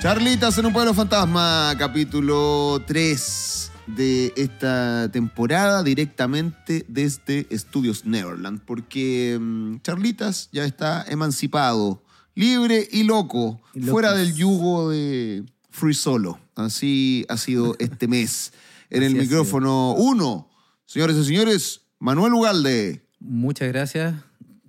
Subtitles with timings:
[0.00, 9.36] Charlitas en un pueblo fantasma, capítulo 3 de esta temporada, directamente desde Estudios Neverland, porque
[9.38, 12.02] mm, Charlitas ya está emancipado,
[12.34, 16.40] libre y loco, Y fuera del yugo de Free Solo.
[16.54, 18.54] Así ha sido este mes.
[18.88, 20.50] En el micrófono 1,
[20.86, 23.06] señores y señores, Manuel Ugalde.
[23.18, 24.14] Muchas gracias.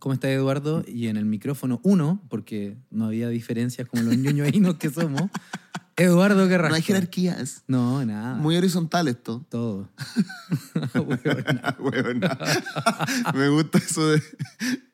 [0.01, 0.83] ¿Cómo está Eduardo?
[0.87, 5.29] Y en el micrófono uno, porque no había diferencias como los ñoñoínos que somos,
[5.95, 6.69] Eduardo Carrasco.
[6.69, 7.63] No hay jerarquías.
[7.67, 8.33] No, nada.
[8.33, 9.45] Muy horizontal esto.
[9.47, 9.89] Todo.
[10.95, 11.75] Huevona.
[11.79, 12.37] Huevona.
[13.35, 14.17] Me gusta eso de,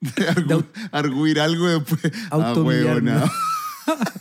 [0.01, 2.01] de argu- arguir algo y después.
[2.29, 3.31] Ah, Autohumillarnos.
[3.87, 4.12] huevona.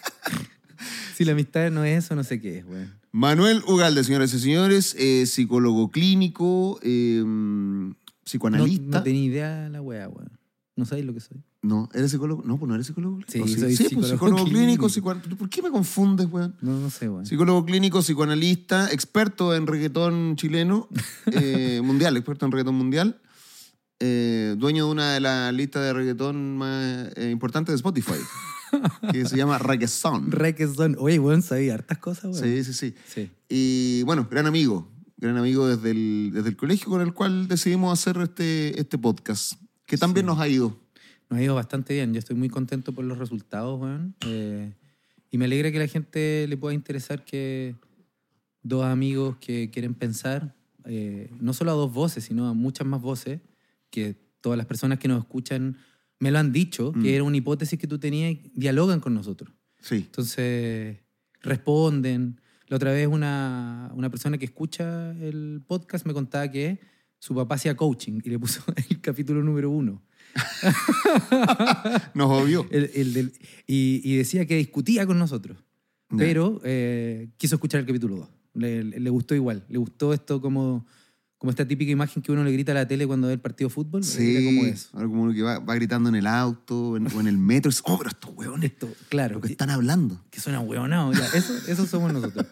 [1.17, 2.95] si la amistad no es eso, no sé qué es, weón.
[3.11, 8.99] Manuel Ugalde, señores y señores, eh, psicólogo clínico, eh, No, psicoanalista.
[8.99, 10.36] no tenía idea la weá, weón.
[10.77, 11.43] No sabéis lo que soy.
[11.63, 12.43] No, ¿eres psicólogo?
[12.45, 13.21] No, pues no eres psicólogo.
[13.27, 15.37] Sí, ¿O soy sí, pues, psicólogo psicólogo clínico, clínico.
[15.39, 16.55] ¿Por qué me confundes, weón?
[16.61, 17.25] No, no sé, weón.
[17.25, 20.89] Psicólogo clínico, psicoanalista, experto en reggaetón chileno,
[21.33, 23.23] eh, mundial, experto en reggaetón mundial,
[24.01, 28.21] eh, dueño de una de las listas de reggaetón más eh, importantes de Spotify,
[29.13, 30.31] que se llama Reggaeton.
[30.31, 30.97] Requesón.
[30.99, 32.45] Oye, weón, sabía hartas cosas, weón.
[32.45, 32.95] Sí, sí, sí.
[33.07, 33.31] Sí.
[33.49, 37.99] Y bueno, gran amigo, gran amigo desde el, desde el colegio con el cual decidimos
[37.99, 39.55] hacer este, este podcast,
[39.87, 40.77] que también nos ha ido.
[41.31, 42.13] Nos ha ido bastante bien.
[42.13, 44.15] Yo estoy muy contento por los resultados, weón.
[44.27, 44.73] Eh,
[45.31, 47.75] y me alegra que la gente le pueda interesar que
[48.63, 53.01] dos amigos que quieren pensar, eh, no solo a dos voces, sino a muchas más
[53.01, 53.41] voces,
[53.91, 55.77] que todas las personas que nos escuchan
[56.21, 57.03] me lo han dicho, Mm.
[57.03, 59.51] que era una hipótesis que tú tenías y dialogan con nosotros.
[59.81, 59.97] Sí.
[59.97, 60.97] Entonces,
[61.43, 62.41] responden.
[62.69, 66.81] La otra vez una, una persona que escucha el podcast me contaba que
[67.27, 70.01] su papá hacía coaching y le puso el capítulo número uno.
[72.15, 72.67] Nos obvió.
[72.71, 73.33] El- el del-
[73.67, 75.59] y, y decía que discutía con nosotros,
[76.17, 78.29] pero eh, quiso escuchar el capítulo 2.
[78.55, 79.65] Le, le- gustó igual.
[79.69, 80.87] Le gustó esto como,
[81.39, 83.69] como esta típica imagen que uno le grita a la tele cuando ve el partido
[83.69, 84.05] de fútbol.
[84.05, 84.89] Sí, como eso.
[84.93, 87.71] ahora como uno que va, va gritando en el auto en- o en el metro.
[87.71, 90.23] dice, oh, pero estos huevones, Esto, claro, lo que están hablando.
[90.31, 91.13] que suena hueonado.
[91.13, 92.47] ya, Eso, eso somos nosotros.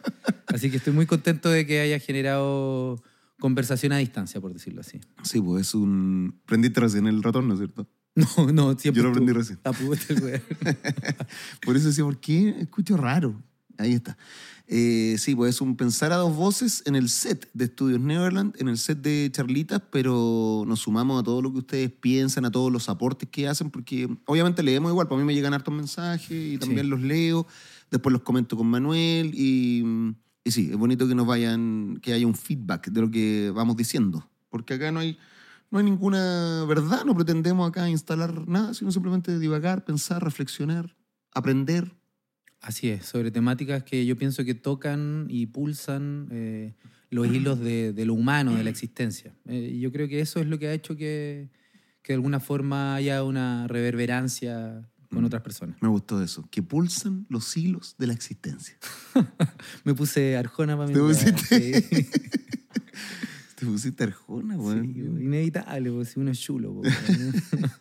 [0.48, 3.02] Así que estoy muy contento de que haya generado
[3.40, 5.00] conversación a distancia, por decirlo así.
[5.22, 6.40] Sí, pues es un...
[6.46, 7.88] Prendiste recién el ratón, ¿no es cierto?
[8.16, 9.02] No, no, siempre.
[9.02, 9.58] Yo lo aprendí estuvo-
[10.30, 10.40] recién.
[11.64, 13.42] Por eso decía, ¿por qué escucho raro?
[13.76, 14.16] Ahí está.
[14.68, 18.54] Eh, sí, pues es un pensar a dos voces en el set de Estudios Neverland,
[18.60, 22.50] en el set de Charlitas, pero nos sumamos a todo lo que ustedes piensan, a
[22.52, 26.30] todos los aportes que hacen, porque obviamente leemos igual, para mí me llegan hartos mensajes
[26.30, 26.90] y también Sí.
[26.90, 27.46] los leo,
[27.90, 29.82] después los comento con Manuel y,
[30.44, 33.76] y sí, es bonito que nos vayan, que haya un feedback de lo que vamos
[33.76, 35.18] diciendo, porque acá no hay,
[35.70, 40.94] no hay ninguna verdad, no pretendemos acá instalar nada, sino simplemente divagar, pensar, reflexionar,
[41.32, 41.96] aprender.
[42.60, 46.74] Así es, sobre temáticas que yo pienso que tocan y pulsan eh,
[47.10, 49.34] los hilos de, de lo humano, de la existencia.
[49.46, 51.50] Eh, yo creo que eso es lo que ha hecho que,
[52.02, 55.26] que de alguna forma haya una reverberancia con Mm.
[55.26, 55.76] otras personas.
[55.80, 58.76] Me gustó eso, que pulsan los hilos de la existencia.
[59.84, 61.82] Me puse Arjona para mi ¿Te pusiste?
[61.82, 62.08] sí.
[63.56, 65.22] Te pusiste arjona, Sí, weón.
[65.22, 66.72] inevitable, pues, si uno es chulo.
[66.72, 66.92] weón.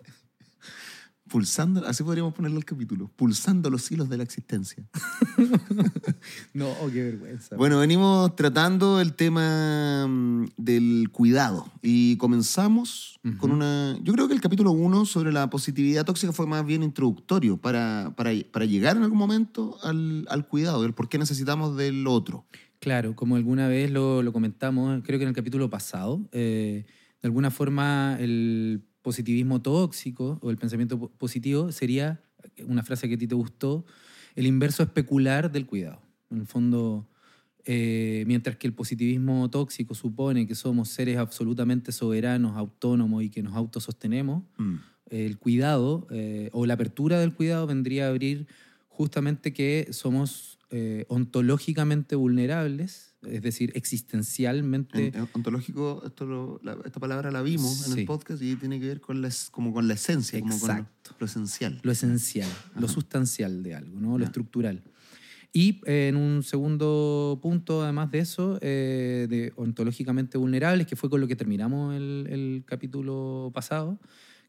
[1.33, 4.87] Pulsando, así podríamos ponerle el capítulo, pulsando los hilos de la existencia.
[6.53, 7.55] no, qué vergüenza.
[7.55, 13.97] Bueno, venimos tratando el tema mm, del cuidado y comenzamos con una...
[14.03, 18.13] Yo creo que el capítulo 1 sobre la positividad tóxica fue más bien introductorio para,
[18.15, 22.45] para, para llegar en algún momento al, al cuidado, el por qué necesitamos del otro.
[22.77, 26.85] Claro, como alguna vez lo, lo comentamos, creo que en el capítulo pasado, eh,
[27.23, 32.23] de alguna forma el positivismo tóxico o el pensamiento po- positivo sería,
[32.65, 33.85] una frase que a ti te gustó,
[34.35, 36.01] el inverso especular del cuidado.
[36.31, 37.07] En el fondo,
[37.65, 43.43] eh, mientras que el positivismo tóxico supone que somos seres absolutamente soberanos, autónomos y que
[43.43, 44.75] nos autosostenemos, Mm.
[45.11, 48.47] el cuidado eh, o la apertura del cuidado vendría a abrir
[48.89, 55.07] justamente que somos eh, ontológicamente vulnerables, es decir, existencialmente.
[55.07, 58.79] En- en ontológico, esto lo- la- esta palabra la vimos en el podcast y tiene
[58.79, 61.15] que ver con la, como con la esencia, como con lo, Exacto.
[61.19, 61.79] lo esencial.
[61.83, 62.49] lo esencial,
[62.79, 64.17] lo sustancial de algo, ¿no?
[64.17, 64.81] lo estructural.
[65.55, 71.09] Y eh, en un segundo punto, además de eso, eh, de ontológicamente vulnerables, que fue
[71.11, 73.99] con lo que terminamos el, el capítulo pasado,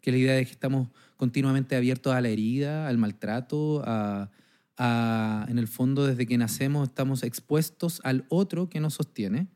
[0.01, 4.31] que la idea es que estamos continuamente abiertos a la herida, al maltrato, a,
[4.77, 9.49] a- en el fondo desde que nacemos estamos expuestos al otro que nos sostiene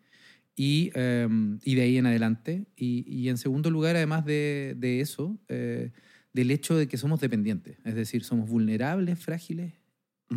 [0.57, 1.29] y, eh,
[1.65, 2.67] y de ahí en adelante.
[2.77, 5.93] Y, y en segundo lugar, además de, de eso, eh,
[6.33, 9.75] del hecho de que somos dependientes, es decir, somos vulnerables, frágiles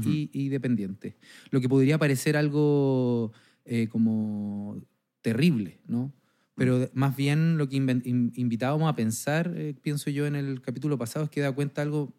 [0.04, 1.18] y, y dependiente.
[1.52, 3.32] Lo que podría parecer algo
[3.66, 4.82] eh, como
[5.22, 6.14] terrible, ¿no?
[6.56, 10.98] Pero de- más bien lo que invitábamos a pensar, eh, pienso yo en el capítulo
[10.98, 12.16] pasado, es que da cuenta algo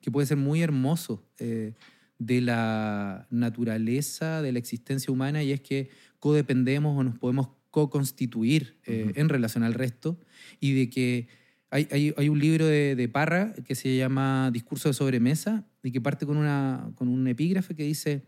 [0.00, 1.74] que puede ser muy hermoso eh,
[2.18, 8.78] de la naturaleza de la existencia humana y es que codependemos o nos podemos co-constituir
[8.86, 10.18] eh, en relación al resto
[10.60, 11.28] y de que
[11.70, 15.90] hay, hay- hay un libro de, de Parra que se llama Discurso de sobremesa y
[15.90, 18.22] que parte con, una, con un epígrafe que dice,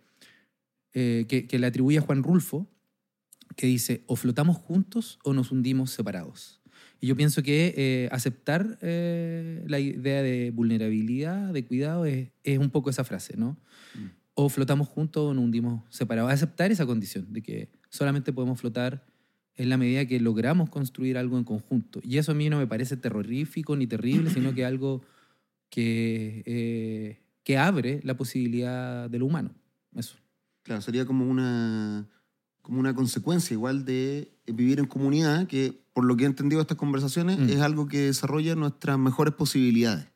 [0.93, 2.69] eh, que, que le atribuye a Juan Rulfo,
[3.56, 6.57] que dice, o flotamos juntos o nos hundimos separados.
[7.00, 12.58] Y yo pienso que eh, aceptar eh, la idea de vulnerabilidad, de cuidado, es, es
[12.58, 13.56] un poco esa frase, ¿no?
[13.94, 14.06] Mm.
[14.34, 16.32] O flotamos juntos o nos hundimos separados.
[16.32, 19.04] Aceptar esa condición de que solamente podemos flotar
[19.58, 22.00] en la medida que logramos construir algo en conjunto.
[22.04, 25.02] Y eso a mí no me parece terrorífico ni terrible, sino que algo
[25.68, 29.52] que, eh, que abre la posibilidad de lo humano.
[29.94, 30.16] Eso.
[30.62, 32.08] Claro, sería como una,
[32.69, 36.65] como una consecuencia igual de vivir en comunidad, que por lo que he entendido de
[36.65, 37.49] estas conversaciones, Mm.
[37.49, 40.06] es algo que desarrolla nuestras mejores posibilidades.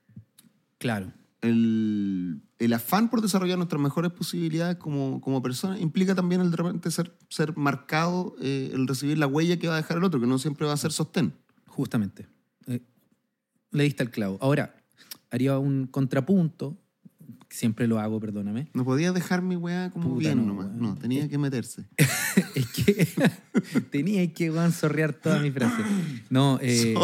[0.77, 1.11] Claro.
[1.41, 6.59] El, el afán por desarrollar nuestras mejores posibilidades como, como personas implica también el de
[6.59, 10.21] repente ser, ser marcado, eh, el recibir la huella que va a dejar el otro,
[10.21, 11.33] que no siempre va a ser sostén.
[11.67, 12.29] Justamente.
[12.67, 12.83] Eh,
[13.71, 14.37] le diste al clavo.
[14.43, 14.77] Ahora,
[15.31, 16.77] haría un contrapunto,
[17.51, 18.69] siempre lo hago, perdóname.
[18.75, 20.67] No podía dejar mi weá como Puta, bien no, nomás.
[20.67, 20.81] weón.
[20.81, 21.85] No, tenía que meterse.
[22.55, 23.09] es que
[23.91, 25.83] tenía que weón, sorrear toda mi frase.
[26.31, 26.95] No, eh,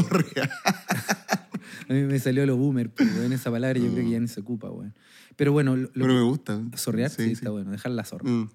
[1.88, 4.28] a mí me salió lo boomer, pues, weón, esa palabra yo creo que ya ni
[4.28, 4.94] se ocupa, weón.
[5.36, 6.60] Pero bueno, lo, Pero me gusta.
[6.74, 8.28] sorrear, sí, está bueno, dejar la zorra.
[8.28, 8.50] Mm.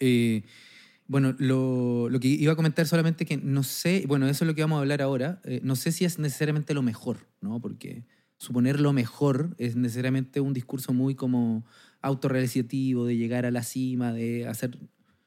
[0.00, 0.44] Eh,
[1.06, 4.54] bueno, lo, lo que iba a comentar solamente que no sé, bueno, eso es lo
[4.54, 7.60] que vamos a hablar ahora, eh, no sé si es necesariamente lo mejor, ¿no?
[7.60, 8.04] Porque
[8.40, 11.64] suponer lo mejor es necesariamente un discurso muy como
[12.00, 14.78] autorrealizativo, de llegar a la cima, de hacer...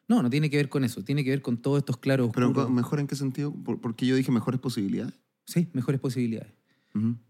[0.08, 2.70] No, no tiene que ver con eso, tiene que ver con todos estos claros Pero.
[2.70, 3.54] ¿mejor en qué sentido?
[3.54, 5.14] ¿Por- Porque yo dije mejores posibilidades.
[5.46, 6.52] Sí, mejores posibilidades.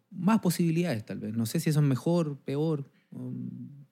[0.10, 1.36] Más posibilidades, tal vez.
[1.36, 2.90] No sé si eso es mejor, peor.
[3.12, 3.84] um,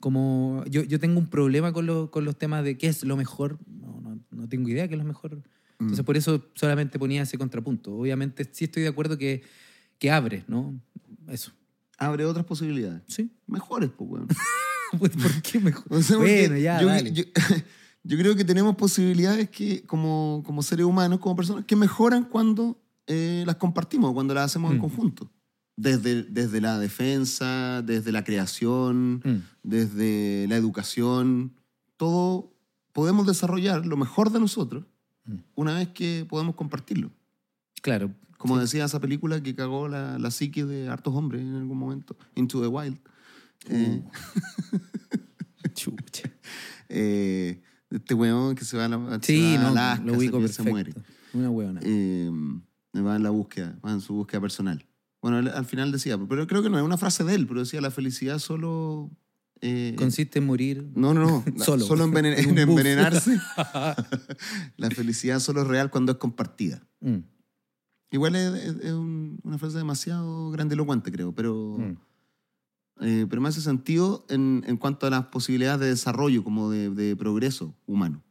[0.00, 3.16] Como yo, yo tengo un problema con, lo- con los temas de qué es lo
[3.16, 3.58] mejor.
[3.66, 5.42] No, no, no tengo idea qué es lo mejor.
[5.80, 6.06] Entonces, Mm.
[6.06, 7.94] por eso solamente ponía ese contrapunto.
[7.96, 9.42] Obviamente, sí estoy de acuerdo que,
[9.98, 10.78] que abre, ¿no?
[11.28, 11.52] Eso.
[11.98, 13.02] Abre otras posibilidades.
[13.08, 13.30] Sí.
[13.46, 14.28] Mejores, pues, weón.
[14.98, 15.84] Pues, ¿Por qué mejor?
[15.90, 17.10] O sea, bueno, ya, yo, dale.
[17.12, 17.24] yo-
[18.04, 22.80] yo creo que tenemos posibilidades que, como, como seres humanos, como personas, que mejoran cuando
[23.08, 24.80] eh, las compartimos, cuando las hacemos en Mm.
[24.80, 25.30] conjunto.
[25.76, 31.54] Desde, desde la defensa, desde la creación, Mm, desde la educación,
[31.96, 32.52] todo
[32.92, 34.84] podemos desarrollar lo mejor de nosotros
[35.24, 35.36] Mm.
[35.56, 37.10] una vez que podemos compartirlo.
[37.82, 38.12] claro.
[38.44, 38.60] Como Sí.
[38.60, 42.60] decía esa película que cagó la, la psique de hartos hombres en algún momento, Into
[42.60, 42.98] the Wild.
[43.70, 44.02] Eh,
[45.72, 46.30] Chucha.
[46.90, 50.52] eh, este weón que se va a, la, Sí, a no, Alaska, lo ubico pierde,
[50.52, 50.92] se muere.
[51.32, 51.80] Una huevona.
[51.82, 52.30] Eh,
[52.96, 54.84] va en la búsqueda, va en su búsqueda personal.
[55.22, 57.60] Bueno, él al final decía, pero creo que no es una frase de él, pero
[57.60, 59.10] decía, la felicidad solo...
[59.62, 60.86] eh, Consiste en morir.
[60.94, 61.44] no, no, no.
[61.64, 61.86] Solo.
[61.86, 63.40] Solo envenen- En envenenarse.
[64.76, 66.86] la felicidad solo es real cuando es compartida.
[67.00, 67.20] Mm,
[68.14, 71.76] Igual es, es- es un- una frase demasiado grandilocuente, creo, pero...
[71.78, 71.96] mm.
[73.00, 76.90] Eh, pero me hace sentido en, en cuanto a las posibilidades de desarrollo, como de,
[76.90, 78.22] de progreso humano.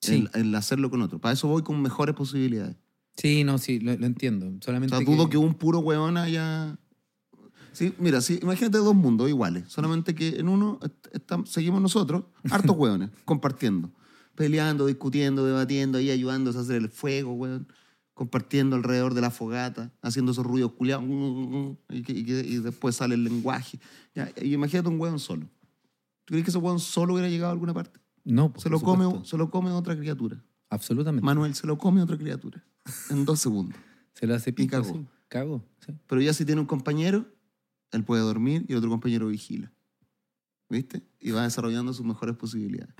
[0.00, 0.28] Sí.
[0.34, 1.20] El, el hacerlo con otro.
[1.20, 2.74] Para eso voy con mejores posibilidades.
[3.16, 4.48] Sí, no, sí, lo, lo entiendo.
[4.48, 6.76] O Solamente sea, dudo que un puro weón haya...
[7.70, 9.64] Sí, mira, sí, imagínate dos mundos iguales.
[9.68, 13.92] Solamente que en uno est- estam- seguimos nosotros, hartos hueones, compartiendo.
[14.34, 17.68] Peleando, discutiendo, debatiendo, ahí ayudándose a hacer el fuego, weón.
[18.14, 21.04] Compartiendo alrededor de la fogata, haciendo esos ruidos culiados.
[21.88, 23.78] Y, que- y que- y después sale el lenguaje.
[24.14, 25.46] Ya, y imagínate un hueón solo.
[26.24, 27.98] ¿Tú crees que ese hueón solo hubiera llegado a alguna parte?
[28.24, 29.28] No, Se lo, come, supuesto.
[29.28, 30.42] se lo come otra criatura.
[30.70, 31.24] Absolutamente.
[31.24, 32.62] Manuel se lo come otra criatura.
[33.10, 33.76] En dos segundos.
[34.14, 34.92] Se lo hace pico, cagó.
[34.92, 35.06] sí.
[35.28, 35.92] Cagó, sí.
[36.06, 37.24] Pero ya si tiene un compañero,
[37.92, 39.72] él puede dormir y el otro compañero vigila.
[40.72, 41.02] ¿Viste?
[41.20, 42.94] Y va desarrollando sus mejores posibilidades.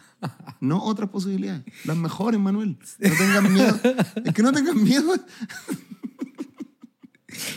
[0.60, 2.76] No otras posibilidades, las mejores, Manuel.
[2.98, 3.80] No tengan miedo.
[4.26, 5.14] Es que no tengan miedo.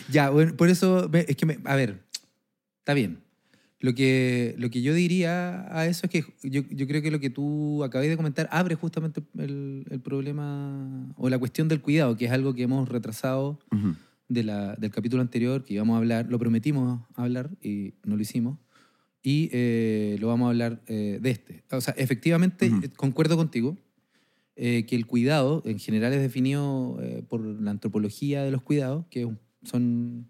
[0.09, 2.05] Ya, bueno, por eso, es que, me- a ver,
[2.79, 3.19] está bien.
[3.81, 7.19] Lo que, lo que yo diría a eso es que yo, yo creo que lo
[7.19, 12.15] que tú acabas de comentar abre justamente el, el problema o la cuestión del cuidado,
[12.15, 13.59] que es algo que hemos retrasado
[14.29, 18.21] de la- del capítulo anterior, que íbamos a hablar, lo prometimos hablar y no lo
[18.21, 18.57] hicimos,
[19.27, 21.63] y eh, lo vamos a hablar eh, de este.
[21.71, 22.85] O sea, efectivamente, Ujú.
[22.85, 23.75] eh, concuerdo contigo
[24.55, 29.05] eh, que el cuidado en general es definido eh, por la antropología de los cuidados,
[29.09, 29.27] que
[29.63, 30.27] son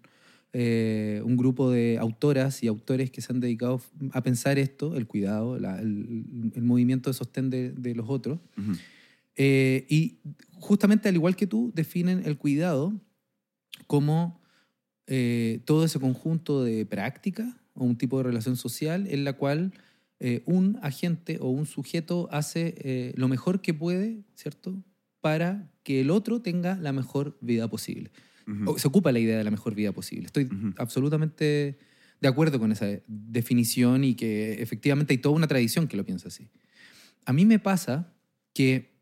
[0.54, 5.06] eh, un grupo de autoras y autores que se han dedicado a pensar esto, el
[5.06, 6.24] cuidado, la- el,
[6.54, 8.38] el movimiento de sostén de, de los otros.
[8.56, 8.72] Ujú.
[9.36, 10.20] Eh, y
[10.54, 12.94] justamente al igual que tú, definen el cuidado
[13.86, 14.40] como
[15.06, 19.72] eh, todo ese conjunto de práctica o un tipo de relación social en la cual
[20.18, 24.82] eh, un agente o un sujeto hace eh, lo mejor que puede, ¿cierto?
[25.20, 28.10] Para que el otro tenga la mejor vida posible.
[28.64, 30.26] O se ocupa la idea de la mejor vida posible.
[30.26, 31.78] Estoy absolutamente
[32.20, 36.28] de acuerdo con esa definición y que efectivamente hay toda una tradición que lo piensa
[36.28, 36.48] así.
[37.24, 38.14] A mí me pasa
[38.52, 38.94] que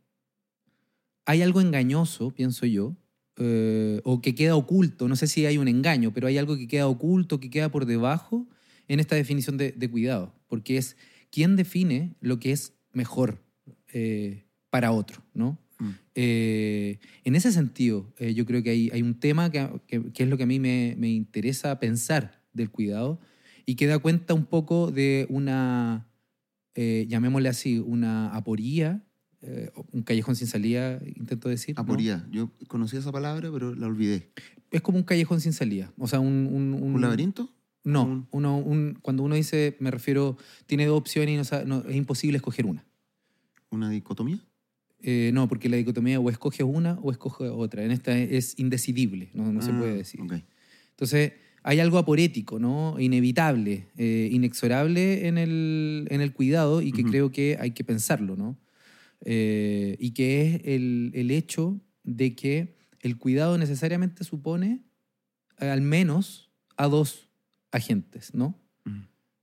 [1.27, 2.97] hay algo engañoso, pienso yo,
[3.37, 6.67] eh, o que queda oculto, no sé si hay un engaño, pero hay algo que
[6.67, 8.49] queda oculto, que queda por debajo
[8.89, 10.97] en esta definición de, de cuidado, porque es
[11.31, 13.43] quién define lo que es mejor
[13.93, 15.59] eh, para otro, ¿no?
[15.79, 15.91] Mm.
[16.15, 20.23] Eh, en ese sentido, eh, yo creo que hay, hay un tema que, que- que
[20.23, 23.19] es lo que a mí me, me interesa pensar del cuidado
[23.67, 26.07] y que da cuenta un poco de una,
[26.75, 29.03] eh, llamémosle así, una aporía,
[29.43, 31.75] eh, un callejón sin salida, intento decir.
[31.77, 31.83] ¿no?
[31.83, 32.27] Aporía.
[32.31, 34.31] Yo conocía esa palabra, pero la olvidé.
[34.71, 35.93] Es como un callejón sin salida.
[35.99, 36.49] O sea, un...
[36.51, 37.53] ¿Un, ¿Un laberinto?
[37.85, 40.37] No, Un- uno, un- cuando uno dice, me refiero,
[40.67, 42.85] tiene dos opciones y no sabe- no, es imposible escoger una.
[43.71, 44.39] ¿Una dicotomía?
[45.03, 47.85] Eh, no, porque la dicotomía o escoges una o escoges otra.
[47.85, 50.21] En esta es indecidible, no, no se Ah, puede decir.
[50.91, 52.99] Entonces, hay algo aporético, ¿no?
[52.99, 58.37] Inevitable, eh, inexorable en el, en el cuidado y que creo que hay que pensarlo,
[58.37, 58.57] ¿no?
[59.27, 64.85] Eh, y que es el, el hecho de que el cuidado necesariamente supone
[65.59, 67.29] al menos a dos
[67.75, 68.59] agentes, ¿no?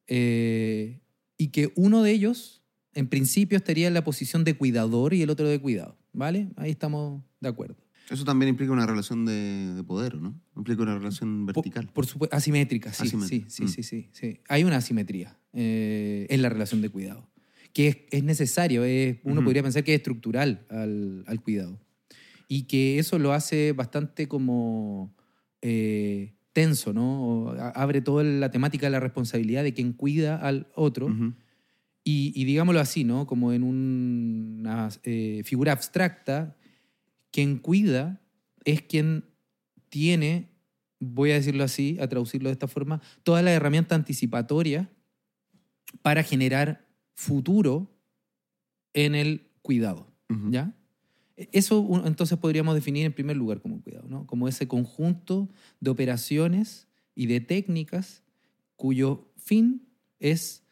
[0.07, 0.99] Eh,
[1.37, 5.29] y que uno de ellos, en principio, estaría en la posición de cuidador y el
[5.29, 6.49] otro de cuidado, ¿vale?
[6.57, 7.77] Ahí estamos de acuerdo.
[8.09, 10.39] Eso también implica una relación de, de poder, ¿no?
[10.57, 11.87] Implica una relación vertical.
[11.93, 13.67] Por, supuesto, asimétrica, sí, Asimétrica, sí, sí, mm.
[13.69, 14.39] sí, sí, sí.
[14.49, 17.29] Hay una asimetría eh, en la relación de cuidado,
[17.73, 21.79] que es, es necesario, es- uno podría pensar que es estructural al, al cuidado.
[22.49, 25.15] Y que eso lo hace bastante como
[25.61, 27.23] eh, tenso, ¿no?
[27.23, 31.07] O abre toda la temática de la responsabilidad de quien cuida al otro.
[32.03, 33.27] Y, y digámoslo así, ¿no?
[33.27, 36.55] Como en un- una eh, figura abstracta,
[37.31, 38.21] quien cuida
[38.65, 39.25] es quien
[39.89, 40.49] tiene,
[40.99, 44.89] voy a decirlo así, a traducirlo de esta forma, toda la herramienta anticipatoria
[46.01, 47.91] para generar futuro
[48.93, 50.07] en el cuidado.
[50.51, 50.73] ¿Ya?
[51.37, 54.27] Eso un- entonces podríamos definir en primer lugar como cuidado, ¿no?
[54.27, 58.23] Como ese conjunto de operaciones y de técnicas
[58.75, 59.87] cuyo fin
[60.19, 60.63] es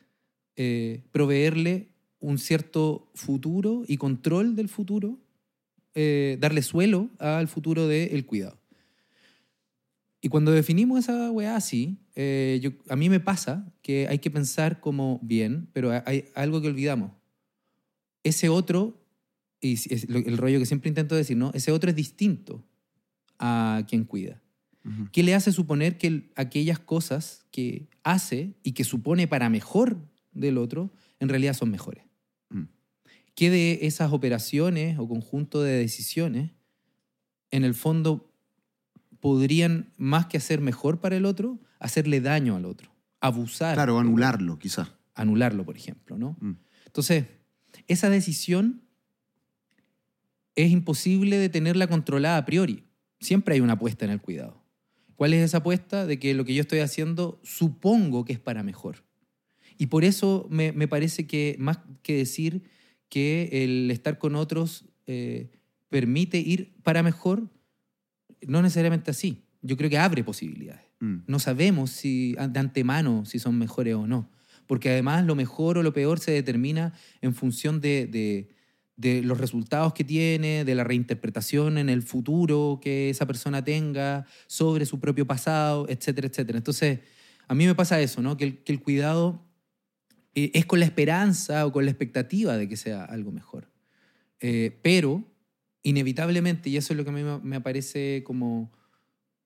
[0.56, 1.89] eh, proveerle
[2.20, 5.20] un cierto futuro y control del futuro,
[5.96, 8.60] eh, darle suelo al futuro del cuidado.
[10.22, 14.82] Y cuando definimos esa weá así, eh, a mí me pasa que hay que pensar
[14.82, 17.12] como bien, pero hay algo que olvidamos.
[18.24, 19.01] Ese otro,
[19.62, 21.51] y es- el rollo que siempre intento decir, ¿no?
[21.54, 22.63] Ese otro es distinto
[23.39, 24.42] a quien cuida.
[25.12, 29.98] ¿Qué le hace suponer que el- aquellas cosas que hace y que supone para mejor
[30.32, 32.06] del otro, en realidad son mejores?
[32.50, 32.63] Mm.
[33.36, 36.51] ¿Qué de esas operaciones o conjunto de decisiones,
[37.51, 38.34] en el fondo,
[39.20, 42.92] podrían, más que hacer mejor para el otro, hacerle daño al otro?
[43.20, 43.75] Abusar.
[43.75, 44.89] Claro, anularlo, quizás.
[45.13, 46.38] Anularlo, por ejemplo, ¿no?
[46.39, 46.54] Mm.
[46.86, 47.25] Entonces,
[47.88, 48.82] esa decisión
[50.56, 52.84] es imposible de tenerla controlada a priori.
[53.20, 54.63] Siempre hay una apuesta en el cuidado.
[55.15, 56.06] ¿Cuál es esa apuesta?
[56.06, 59.03] De que lo que yo estoy haciendo supongo que es para mejor.
[59.77, 62.63] Y por eso me, me parece que más que decir
[63.10, 65.50] que el estar con otros eh,
[65.89, 67.50] permite ir para mejor,
[68.46, 69.44] no necesariamente así.
[69.62, 71.20] Yo creo que abre posibilidades Mm.
[71.27, 74.29] no sabemos si de antemano si son mejores o no.
[74.68, 78.50] Porque además lo mejor o lo peor se determina en función de, de-
[79.00, 84.25] de los resultados que tiene, de la reinterpretación en el futuro que esa persona tenga
[84.46, 86.58] sobre su propio pasado, etcétera, etcétera.
[86.58, 87.00] Entonces,
[87.48, 88.36] a mí me pasa eso, ¿no?
[88.36, 89.41] Que el, que el cuidado
[90.36, 93.72] eh, es con la esperanza o con la expectativa de que sea algo mejor.
[94.41, 95.24] Eh, pero,
[95.82, 98.70] inevitablemente, y eso es lo que a mí me- me parece como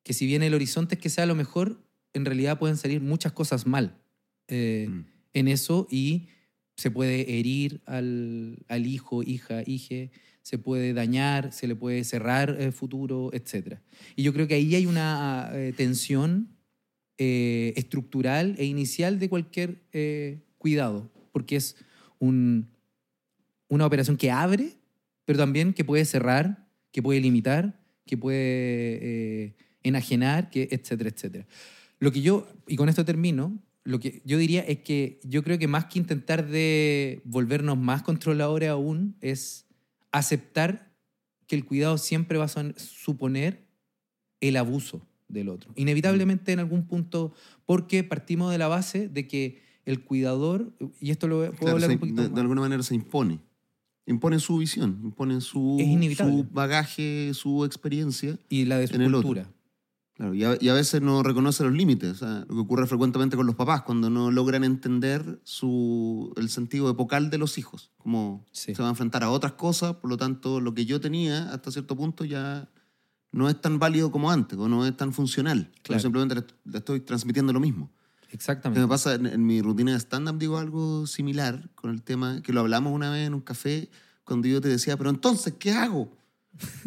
[0.02, 1.80] que si bien el horizonte es que sea lo mejor,
[2.14, 4.00] en realidad pueden salir muchas cosas mal
[4.48, 5.06] eh, Mm.
[5.36, 6.28] en eso y
[6.76, 10.12] se puede herir al, al hijo, hija, hije,
[10.42, 13.78] se puede dañar, se le puede cerrar el futuro, etc.
[14.16, 16.50] Y yo creo que ahí hay una eh, tensión
[17.18, 21.76] eh, estructural e inicial de cualquier eh, cuidado, porque es
[22.20, 22.70] un-
[23.70, 24.74] una operación que abre,
[25.26, 31.48] pero también que puede cerrar, que puede limitar, que puede eh, enajenar, que etcétera, etcétera.
[32.00, 35.60] Lo que yo, y con esto termino, lo que yo diría es que yo creo
[35.60, 39.66] que más que intentar de volvernos más controladores aún, es
[40.12, 40.94] aceptar
[41.48, 43.68] que el cuidado siempre va a suponer
[44.40, 45.72] el abuso del otro.
[45.76, 47.34] Inevitablemente en algún punto,
[47.66, 51.90] porque partimos de la base de que el cuidador, y esto lo puedo Claro, hablar
[51.92, 53.40] un poquito de, alguna manera se impone.
[54.06, 55.78] Impone su visión, impone su,
[56.18, 58.38] su bagaje, su experiencia.
[58.50, 59.50] y la de su cultura.
[60.16, 62.12] Claro, y, a, y a veces no reconoce los límites.
[62.12, 66.50] O sea, lo que ocurre frecuentemente con los papás, cuando no logran entender su, el
[66.50, 67.92] sentido epocal de los hijos.
[67.98, 68.76] Como Sí.
[68.76, 71.72] se va a enfrentar a otras cosas, por lo tanto, lo que yo tenía hasta
[71.72, 72.70] cierto punto ya
[73.32, 75.72] no es tan válido como antes, o no es tan funcional.
[75.78, 76.02] Yo Claro.
[76.04, 77.90] simplemente le, le estoy transmitiendo lo mismo.
[78.30, 78.82] ¿Qué Exactamente.
[78.82, 80.38] me pasa en, en mi rutina de stand-up?
[80.38, 83.90] Digo algo similar con el tema que lo hablamos una vez en un café,
[84.24, 86.12] cuando yo te decía, pero entonces, ¿qué hago?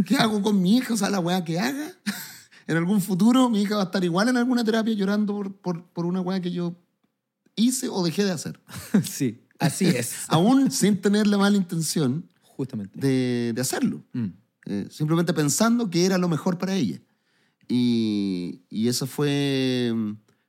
[0.07, 0.95] ¿Qué hago con mi hija?
[0.95, 1.91] O sea, la weá que haga.
[2.67, 5.85] en algún futuro mi hija va a estar igual en alguna terapia llorando por, por,
[5.91, 6.75] por una weá que yo
[7.55, 8.61] hice o dejé de hacer.
[9.05, 10.25] sí, así es.
[10.29, 12.99] Aún sin tener la mala intención Justamente.
[12.99, 14.03] de, de hacerlo.
[14.13, 14.27] Mm.
[14.67, 17.01] Eh, simplemente pensando que era lo mejor para ella.
[17.69, 19.93] Y, y eso fue,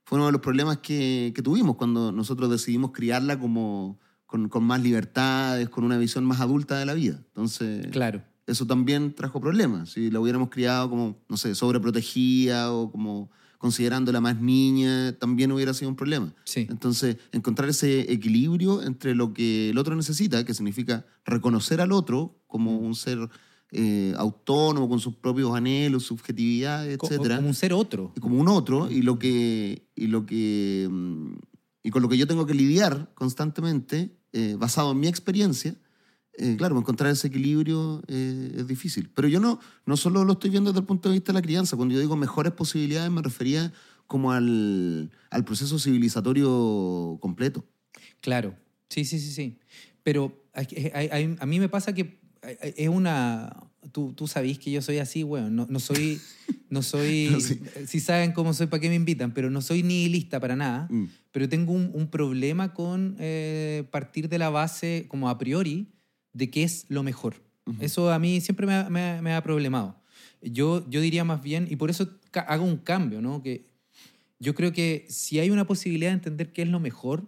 [0.05, 4.63] fue uno de los problemas que, que tuvimos cuando nosotros decidimos criarla como, con, con
[4.63, 7.19] más libertades, con una visión más adulta de la vida.
[7.27, 8.23] Entonces, Claro.
[8.47, 9.91] Eso también trajo problemas.
[9.91, 15.73] Si la hubiéramos criado como, no sé, sobreprotegida o como considerándola más niña, también hubiera
[15.73, 16.33] sido un problema.
[16.45, 16.67] Sí.
[16.69, 22.39] Entonces, encontrar ese equilibrio entre lo que el otro necesita, que significa reconocer al otro
[22.47, 23.17] como un ser
[23.71, 28.13] eh, autónomo, con sus propios anhelos, subjetividades, Co- etcétera, Como un ser otro.
[28.15, 31.33] y como un otro, y lo que, y lo que mm,
[31.83, 35.75] y con lo que yo tengo que lidiar constantemente, eh, basado en mi experiencia,
[36.37, 39.09] eh, claro, encontrar ese equilibrio eh, es difícil.
[39.13, 41.41] Pero yo no, no solo lo estoy viendo desde el punto de vista de la
[41.41, 41.75] crianza.
[41.75, 43.73] Cuando yo digo mejores posibilidades, me refería
[44.05, 47.65] como al, al proceso civilizatorio completo.
[48.21, 48.55] Claro,
[48.89, 49.57] sí, sí, sí, sí.
[50.03, 50.43] Pero
[51.39, 53.63] a mí me pasa que hay- es una...
[53.91, 56.19] Tú, tú sabís que yo soy así, bueno, no, no soy...
[56.69, 57.29] No soy...
[57.31, 57.61] No, sí.
[57.87, 59.33] Si saben cómo soy, ¿para qué me invitan?
[59.33, 60.87] Pero no soy nihilista para nada.
[60.91, 61.05] Mm.
[61.31, 65.87] Pero tengo un, un problema con eh, partir de la base como a priori
[66.37, 67.41] de qué es lo mejor.
[67.65, 67.77] Ujú.
[67.83, 69.95] Eso a mí siempre me ha, me ha- me ha problemado.
[70.41, 72.09] Yo, yo diría más bien, y por eso
[72.47, 73.41] hago un cambio, ¿no?
[73.41, 73.65] Que
[74.39, 77.23] yo creo que si hay una posibilidad de entender qué es lo mejor,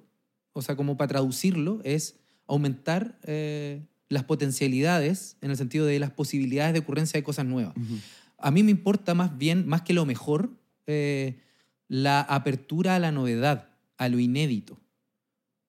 [0.53, 2.15] o sea, como para traducirlo, es
[2.47, 7.75] aumentar eh, las potencialidades en el sentido de las posibilidades de ocurrencia de cosas nuevas.
[7.75, 7.95] Ujú.
[8.37, 10.51] A mí me importa más bien, más que lo mejor,
[10.87, 11.39] eh,
[11.87, 14.79] la apertura a la novedad, a lo inédito.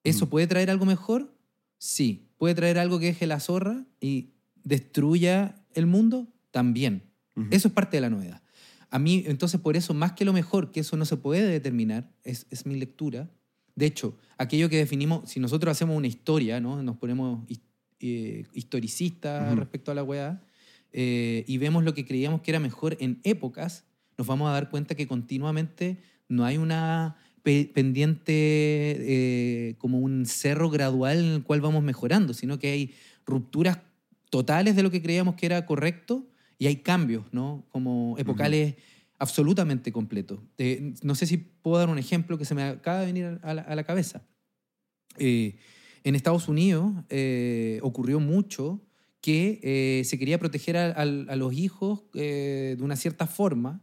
[0.05, 0.29] ¿Eso Mm.
[0.29, 1.35] puede traer algo mejor?
[1.79, 2.29] Sí.
[2.41, 4.31] ¿Puede traer algo que deje la zorra y
[4.65, 6.27] destruya el mundo?
[6.51, 7.03] También.
[7.51, 8.43] Eso es parte de la novedad.
[8.89, 12.11] A mí, entonces, por eso, más que lo mejor, que eso no se puede determinar,
[12.25, 13.29] es, es mi lectura.
[13.75, 16.83] De hecho, aquello que definimos, si nosotros hacemos una historia, ¿no?
[16.83, 17.47] nos ponemos
[18.01, 20.43] eh, historicistas respecto a la weá,
[20.95, 23.85] eh, y vemos lo que creíamos que era mejor en épocas,
[24.17, 30.71] nos vamos a dar cuenta que continuamente no hay una pendiente eh, como un cerro
[30.71, 32.95] gradual en el cual vamos mejorando, sino que hay
[33.27, 33.79] rupturas
[34.31, 36.27] totales de lo que creíamos que era correcto
[36.59, 37.65] y hay cambios, ¿no?
[37.71, 38.75] Como epocales
[39.19, 40.41] absolutamente completos.
[40.59, 43.55] Eh, no sé si puedo dar un ejemplo que se me acaba de venir a
[43.55, 44.23] la, a la cabeza.
[45.19, 45.57] Eh,
[46.05, 48.81] en Estados Unidos eh, ocurrió mucho
[49.21, 53.83] que se quería proteger a, a- a los hijos de una cierta forma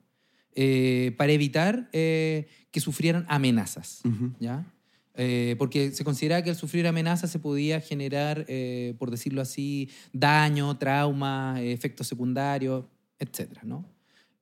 [0.60, 4.02] eh, para evitar eh, que sufrieran amenazas.
[4.04, 4.34] Ujú.
[4.40, 4.66] ¿ya?
[5.14, 9.90] Eh, porque se consideraba que al sufrir amenazas se podía generar, eh, por decirlo así,
[10.14, 12.86] daño, trauma, efectos secundarios,
[13.20, 13.62] etc.
[13.64, 13.86] ¿no?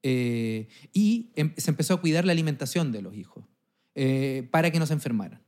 [0.04, 3.44] Eh, y em- se empezó a cuidar la alimentación de los hijos
[3.94, 5.42] eh, para que no se enfermaran.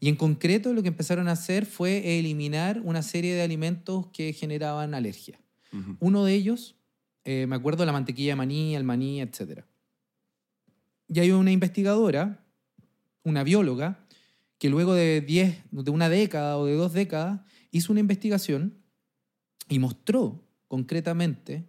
[0.00, 4.32] Y en concreto lo que empezaron a hacer fue eliminar una serie de alimentos que
[4.32, 5.40] generaban alergia.
[5.72, 5.96] Ujú.
[6.00, 6.74] Uno de ellos,
[7.24, 9.64] me acuerdo, la mantequilla de maní, el maní, etc.
[11.08, 12.44] Y hay una investigadora,
[13.24, 14.06] una bióloga,
[14.58, 17.40] que luego de, 10, de una década o de dos décadas
[17.70, 18.74] hizo una investigación
[19.68, 21.66] y mostró concretamente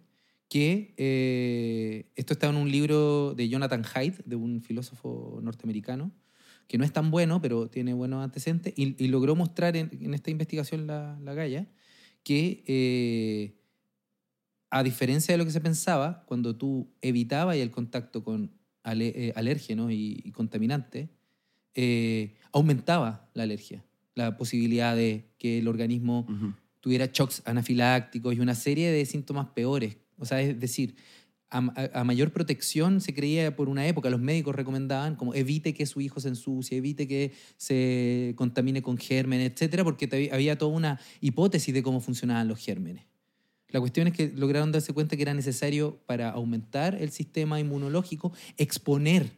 [0.48, 6.10] que eh, esto está en un libro de Jonathan Haidt, de un filósofo norteamericano,
[6.66, 10.88] que no es tan bueno, pero tiene buenos antecedentes, y, logró mostrar en, esta investigación
[10.88, 11.34] la, la
[12.24, 13.60] que, eh,
[14.70, 19.32] a diferencia de lo que se pensaba, cuando tú evitabas el contacto con ale- eh,
[19.36, 21.08] alérgenos y, y contaminantes,
[21.74, 26.26] eh, aumentaba la alergia, la posibilidad de que el organismo
[26.80, 29.98] tuviera shocks anafilácticos y una serie de síntomas peores.
[30.18, 30.96] O sea, es decir,
[31.50, 31.58] a,
[32.00, 36.00] a- mayor protección se creía por una época, los médicos recomendaban como evite que su
[36.00, 41.74] hijo se ensucie, evite que se contamine con gérmenes, etcétera, porque había toda una hipótesis
[41.74, 43.04] de cómo funcionaban los gérmenes.
[43.72, 48.32] La cuestión es que lograron darse cuenta que era necesario para aumentar el sistema inmunológico
[48.56, 49.32] exponer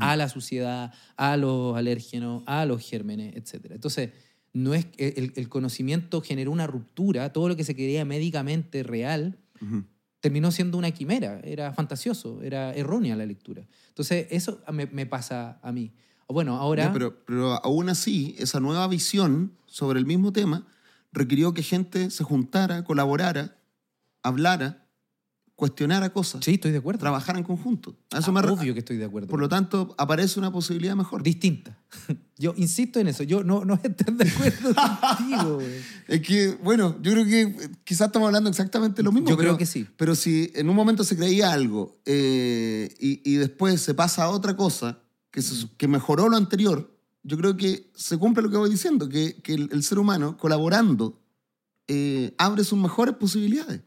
[0.00, 3.70] a la suciedad, a los alérgenos, a los gérmenes, etc.
[3.70, 4.10] Entonces,
[4.52, 9.38] no es, el, el conocimiento generó una ruptura, todo lo que se creía médicamente real
[10.20, 13.66] terminó siendo una quimera, era fantasioso, era errónea la lectura.
[13.88, 15.92] Entonces, eso me, me pasa a mí.
[16.28, 16.84] Bueno, ahora...
[16.84, 20.66] Ya, pero, pero aún así, esa nueva visión sobre el mismo tema
[21.12, 23.56] requirió que gente se juntara, colaborara,
[24.22, 24.84] hablara,
[25.54, 27.00] cuestionara cosas, sí, estoy de acuerdo.
[27.00, 27.96] trabajara en conjunto.
[28.12, 29.26] A eso Ah, me obvio que estoy de acuerdo.
[29.28, 31.24] Por lo tanto, aparece una posibilidad mejor.
[31.24, 31.76] Distinta.
[32.38, 33.24] Yo insisto en eso.
[33.24, 34.72] Yo no, no estoy de acuerdo
[35.18, 35.58] contigo.
[36.06, 39.28] Es que, bueno, yo creo que quizás estamos hablando exactamente lo mismo.
[39.30, 39.84] Yo pero, creo que sí.
[39.96, 44.30] Pero si en un momento se creía algo eh, y, y después se pasa a
[44.30, 45.00] otra cosa
[45.32, 49.08] que, se- que mejoró lo anterior, yo creo que se cumple lo que voy diciendo,
[49.08, 51.20] que, que el, el ser humano colaborando
[51.88, 53.82] eh, abre sus mejores posibilidades.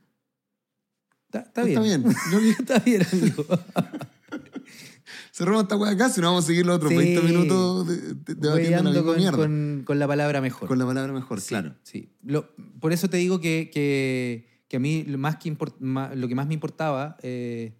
[1.28, 1.78] Está, está bien.
[1.80, 2.04] Está bien.
[2.32, 3.46] Yo está bien, amigo.
[5.34, 6.98] cerramos esta hueá acá, si no vamos a seguir los otros Sí.
[6.98, 9.38] 20 minutos de, de- debatiendo Hueveando misma con, mierda.
[9.38, 10.67] con- con la palabra mejor.
[10.67, 11.76] Con la palabra mejor, Sí, claro.
[11.84, 12.13] Sí.
[12.24, 15.78] Lo- por eso te digo que, que, que a mí lo, más que import-
[16.15, 17.78] lo que más me importaba, eh,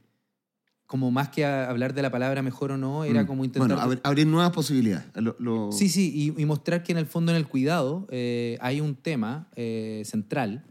[0.92, 3.28] como más que hablar de la palabra mejor o no, era Mm.
[3.28, 3.78] como intentar...
[3.78, 5.06] Bueno, abrir, nuevas posibilidades.
[5.16, 8.58] Lo- lo- Sí, sí, y, y mostrar que en el fondo en el cuidado eh,
[8.60, 10.66] hay un tema eh, central,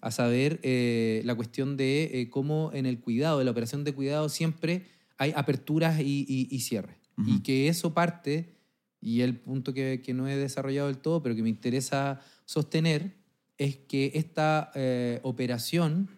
[0.00, 3.92] a saber eh, la cuestión de eh, cómo en el cuidado, en la operación de
[3.92, 4.86] cuidado, siempre
[5.18, 6.96] hay aperturas y, y- y cierres.
[7.18, 7.28] Ujú.
[7.32, 8.54] Y que eso parte,
[9.02, 13.14] y el punto que, que no he desarrollado del todo, pero que me interesa sostener,
[13.58, 16.08] es que esta eh, operación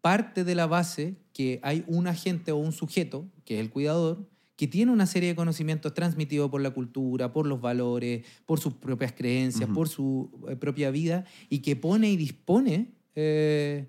[0.00, 4.26] parte de la base que hay un agente o un sujeto, que es el cuidador,
[4.56, 8.72] que tiene una serie de conocimientos transmitidos por la cultura, por los valores, por sus
[8.72, 13.86] propias creencias, por su eh, propia vida, y que pone y dispone eh,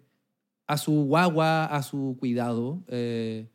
[0.66, 2.84] a su guagua, a su cuidado.
[2.90, 3.48] eh,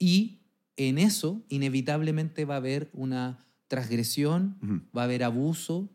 [0.00, 0.40] y
[0.76, 4.58] en eso, inevitablemente, va a haber una transgresión,
[4.96, 5.88] va a haber abuso,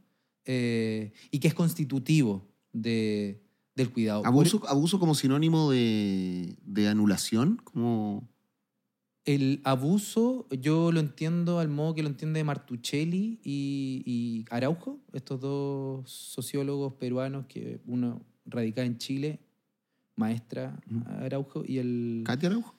[0.45, 3.45] y que es constitutivo de,
[3.76, 4.22] del cuidado.
[4.22, 8.28] Por- Abuso, abuso como sinónimo de, de anulación, como...
[9.26, 15.42] El abuso, yo lo entiendo al modo que lo entiende Martuchelli y, y Araujo, estos
[15.42, 19.40] dos sociólogos peruanos, que uno radicada en Chile,
[20.16, 20.80] maestra.
[21.08, 22.22] Araujo, y el...
[22.24, 22.76] ¿Katia Araujo?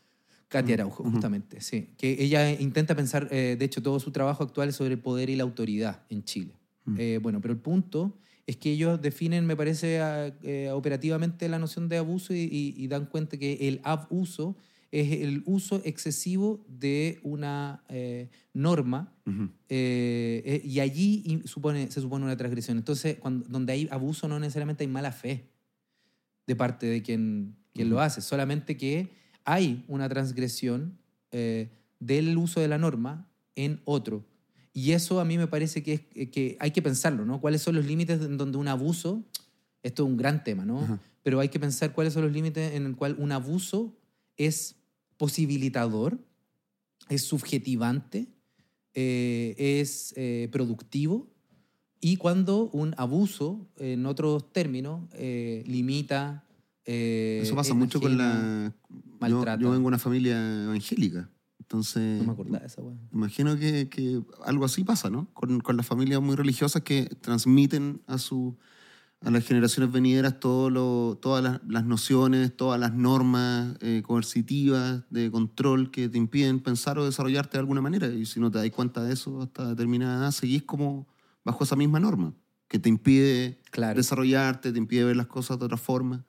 [0.47, 1.89] Katia Araujo, justamente, sí.
[1.99, 5.29] Que ella intenta pensar, eh, de hecho, todo su trabajo actual es sobre el poder
[5.29, 6.55] y la autoridad en Chile.
[6.97, 11.59] Eh, bueno, pero el punto es que ellos definen, me parece, a- eh, operativamente la
[11.59, 14.57] noción de abuso y, y- y dan cuenta que el abuso
[14.93, 19.13] es el uso excesivo de una eh, norma
[19.69, 22.79] eh, eh, y allí supone, se supone una transgresión.
[22.79, 25.51] Entonces, cuando, donde hay abuso no necesariamente hay mala fe
[26.47, 29.09] de parte de quien, quien lo hace, solamente que
[29.45, 30.99] hay una transgresión
[32.01, 34.25] del uso de la norma en otro.
[34.77, 37.41] Y eso a mí me parece que, es, eh, que hay que pensarlo, ¿no?
[37.41, 39.25] ¿Cuáles son los límites en donde un abuso,
[39.83, 40.81] esto es un gran tema, ¿no?
[40.81, 41.01] Ajá.
[41.23, 43.97] Pero hay que pensar cuáles son los límites en el cual un abuso
[44.37, 44.77] es
[45.17, 46.19] posibilitador,
[47.09, 48.27] es subjetivante,
[48.93, 51.27] eh, es eh, productivo
[52.01, 56.45] y cuando un abuso, en otros términos, eh, limita...
[56.85, 58.75] eh, Eso pasa mucho con la...
[58.91, 59.61] Yo, maltrata.
[59.63, 61.31] yo vengo de una familia evangélica,
[61.67, 62.21] entonces...
[62.21, 62.97] No me acordaba de esa weá.
[63.13, 65.29] Imagino que, que algo así pasa, ¿no?
[65.35, 68.57] Con, con las familias muy religiosas que transmiten a, su,
[69.21, 75.03] a las generaciones venideras todo lo, todas las, las nociones, todas las normas eh, coercitivas
[75.11, 78.07] de control que te impiden pensar o desarrollarte de alguna manera.
[78.09, 81.09] Y si no te das cuenta de eso hasta determinada edad, seguís como
[81.45, 82.33] bajo esa misma norma,
[82.69, 83.97] que te impide Claro.
[83.97, 86.25] desarrollarte, te impide ver las cosas de otra forma.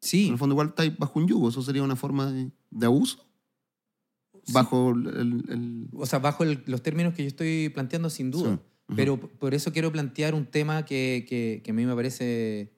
[0.00, 2.86] Sí, En el fondo igual estás bajo un yugo, eso sería una forma de, de
[2.86, 3.27] abuso.
[4.48, 4.52] Sí.
[4.54, 5.06] Bajo el...
[5.48, 8.56] el- o sea, bajo el- los términos que yo estoy planteando, sin duda.
[8.88, 8.94] Sí.
[8.96, 12.72] Pero por eso quiero plantear un tema que, que- que a mí me parece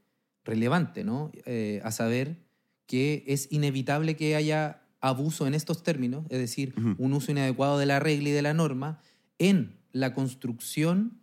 [0.44, 1.30] relevante, ¿no?
[1.46, 2.38] Eh, a saber
[2.86, 7.86] que es inevitable que haya abuso en estos términos, es decir, un uso inadecuado de
[7.86, 8.98] la regla y de la norma
[9.38, 11.19] en la construcción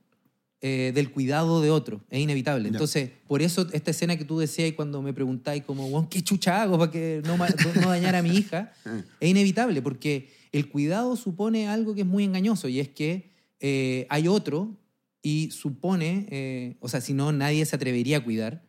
[0.62, 2.02] eh, del cuidado de otro.
[2.10, 2.68] Es inevitable.
[2.70, 6.22] Entonces, por eso esta escena que tú decías y cuando me preguntáis como, "Weón, ¿qué
[6.24, 7.38] chucha hago para que no,
[7.86, 8.74] no dañar a mi hija?
[9.20, 14.08] Es inevitable porque el cuidado supone algo que es muy engañoso y es que eh,
[14.10, 14.76] hay otro
[15.22, 18.64] y supone, eh, o sea, si no nadie se atrevería a cuidar,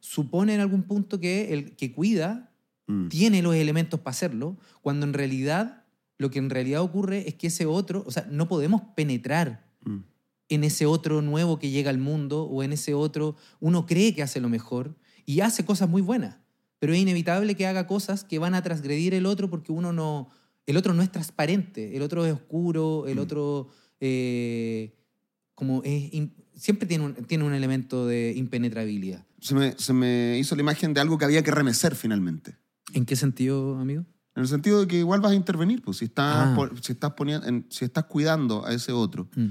[0.00, 2.52] supone en algún punto que el que cuida
[2.86, 3.08] Mm.
[3.08, 5.84] tiene los elementos para hacerlo, cuando en realidad
[6.18, 9.65] lo que en realidad ocurre es que ese otro, o sea, no podemos penetrar.
[10.48, 14.22] En ese otro nuevo que llega al mundo o en ese otro, uno cree que
[14.22, 16.36] hace lo mejor y hace cosas muy buenas,
[16.78, 20.28] pero es inevitable que haga cosas que van a transgredir el otro porque uno no,
[20.66, 23.20] el otro no es transparente, el otro es oscuro, el Mm.
[23.20, 23.68] otro
[24.00, 24.94] eh,
[25.54, 29.24] como es, in- siempre tiene un, tiene un elemento de impenetrabilidad.
[29.40, 32.56] Se me, se me hizo la imagen de algo que había que remecer finalmente.
[32.92, 34.04] ¿En qué sentido, amigo?
[34.34, 36.70] En el sentido de que igual vas a intervenir, pues si estás, Ah.
[36.82, 39.46] si estás, poniendo, en- si estás cuidando a ese otro Mm.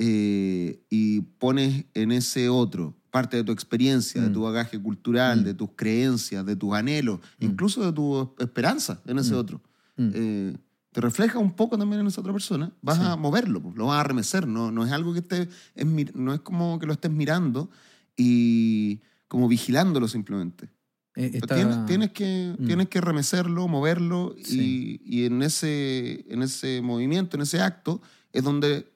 [0.00, 4.32] Eh, y pones en ese otro parte de tu experiencia, de Mm.
[4.32, 5.44] tu bagaje cultural, Mm.
[5.44, 7.44] de tus creencias, de tus anhelos, Mm.
[7.46, 9.38] incluso de tu esperanza en ese Mm.
[9.38, 9.60] otro,
[9.96, 10.10] Mm.
[10.14, 10.56] eh,
[10.92, 13.04] te refleja un poco también en esa otra persona, vas Sí.
[13.04, 16.32] a moverlo, pues, lo vas a remecer, no, no es algo que esté, es no
[16.34, 17.68] es como que lo estés mirando
[18.16, 20.68] y como vigilándolo simplemente.
[21.16, 22.64] Eh, Tienes, tienes que, Mm.
[22.66, 25.00] tienes que remecerlo, moverlo Sí.
[25.04, 28.00] y, y en, ese, en ese movimiento, en ese acto,
[28.32, 28.86] es donde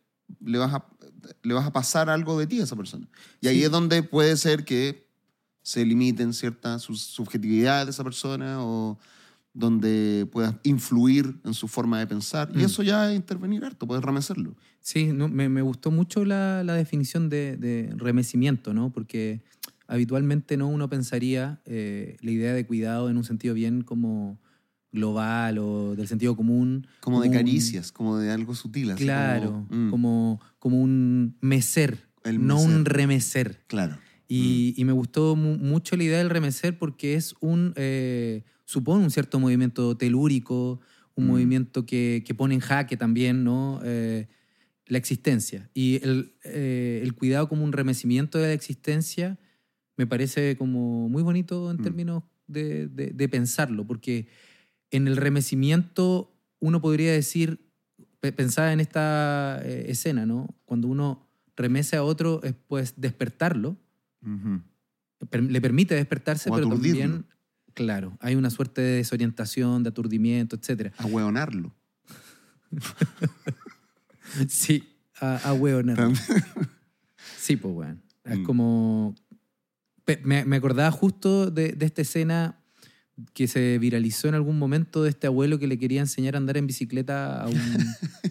[0.45, 0.87] le vas a,
[1.43, 3.07] le vas a pasar algo de ti a esa persona.
[3.41, 3.65] Y ahí Sí.
[3.65, 5.07] es donde puede ser que
[5.63, 8.99] se limiten ciertas subjetividades de esa persona o
[9.55, 12.51] donde puedas influir en su forma de pensar.
[12.55, 12.65] Y Mm.
[12.65, 14.57] eso ya es intervenir harto, puedes remecerlo.
[14.81, 18.91] Sí, no, me, me gustó mucho la, la definición de, de remecimiento, ¿no?
[18.91, 19.43] Porque
[19.87, 24.41] habitualmente no uno pensaría eh, la idea de cuidado en un sentido bien como
[24.93, 26.87] global o del sentido común.
[27.01, 28.91] Como de un- caricias, como de algo sutil.
[28.91, 32.93] así Claro, como, mm, como, como un mecer, El no un mecer.
[32.93, 33.65] remecer.
[33.67, 33.99] Claro.
[34.29, 39.03] Y, y me gustó mu- mucho la idea del remecer porque es un, eh, supone
[39.05, 40.81] un cierto movimiento telúrico,
[41.15, 41.29] un Mm.
[41.29, 43.81] movimiento que, que pone en jaque también ¿no?
[43.85, 44.29] Eh,
[44.87, 45.71] la existencia.
[45.75, 49.39] Y el, eh, el cuidado como un remecimiento de la existencia
[49.97, 51.83] me parece como muy bonito en Mm.
[51.83, 54.27] términos de, de- de pensarlo, porque
[54.93, 57.69] en el remecimiento uno podría decir,
[58.21, 60.47] pe- pensaba en esta eh, escena, ¿no?
[60.65, 61.27] Cuando uno
[61.57, 63.77] remece a otro es pues despertarlo,
[65.31, 67.01] le permite despertarse, O pero aturdirlo.
[67.01, 67.27] también,
[67.75, 70.93] claro, hay una suerte de desorientación, de aturdimiento, etc.
[70.99, 71.75] Ahueonarlo.
[74.49, 74.89] Sí,
[75.21, 75.97] a, a hueonar.
[75.97, 76.25] También.
[77.37, 77.99] Sí, pues, bueno.
[78.25, 78.43] Es Mm.
[78.45, 79.15] como...
[80.25, 82.62] Me, me acordaba justo de, de esta escena
[83.35, 86.57] que se viralizó en algún momento de este abuelo que le quería enseñar a andar
[86.57, 87.57] en bicicleta a, un,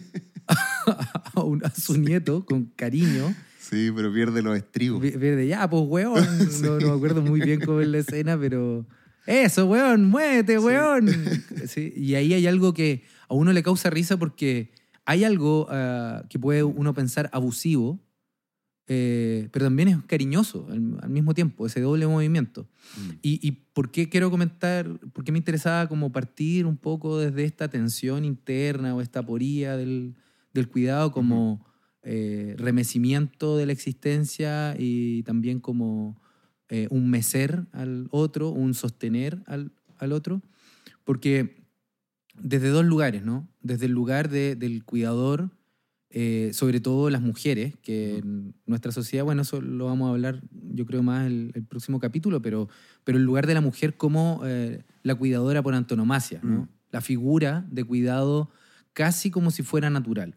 [1.34, 3.34] a, un- a su nieto con cariño.
[3.58, 5.00] Sí, pero pierde los estribos.
[5.00, 6.24] Verde, ya, pues, weón.
[6.62, 8.86] No, no me acuerdo muy bien cómo es la escena, pero.
[9.26, 11.08] Eso, weón, muévete, weón.
[11.68, 14.72] Sí, y ahí hay algo que a uno le causa risa porque
[15.04, 18.00] hay algo ah, que puede uno pensar abusivo,
[18.94, 22.68] eh, pero también es cariñoso al, al mismo tiempo, ese doble movimiento.
[22.96, 23.10] Mm.
[23.22, 27.44] Y, y por qué quiero comentar, por qué me interesaba como partir un poco desde
[27.44, 30.14] esta tensión interna o esta aporía del,
[30.52, 31.64] del cuidado como
[32.02, 36.20] eh, remecimiento de la existencia y también como
[36.68, 40.42] eh, un mecer al otro, un sostener al, al otro,
[41.04, 41.62] porque
[42.34, 43.48] desde dos lugares, ¿no?
[43.60, 45.50] Desde el lugar de- del cuidador,
[46.14, 50.42] eh, sobre todo las mujeres, que en nuestra sociedad, bueno, eso lo vamos a hablar
[50.50, 52.68] yo creo más el, el próximo capítulo, pero,
[53.04, 56.62] pero el lugar de la mujer como eh, la cuidadora por antonomasia, ¿no?
[56.62, 56.68] Mm.
[56.90, 58.50] La figura de cuidado
[58.92, 60.36] casi como si fuera natural.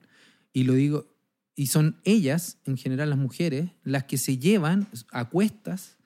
[0.53, 1.13] Y lo digo,
[1.55, 5.97] y son ellas, en general las mujeres, las que se llevan a cuestas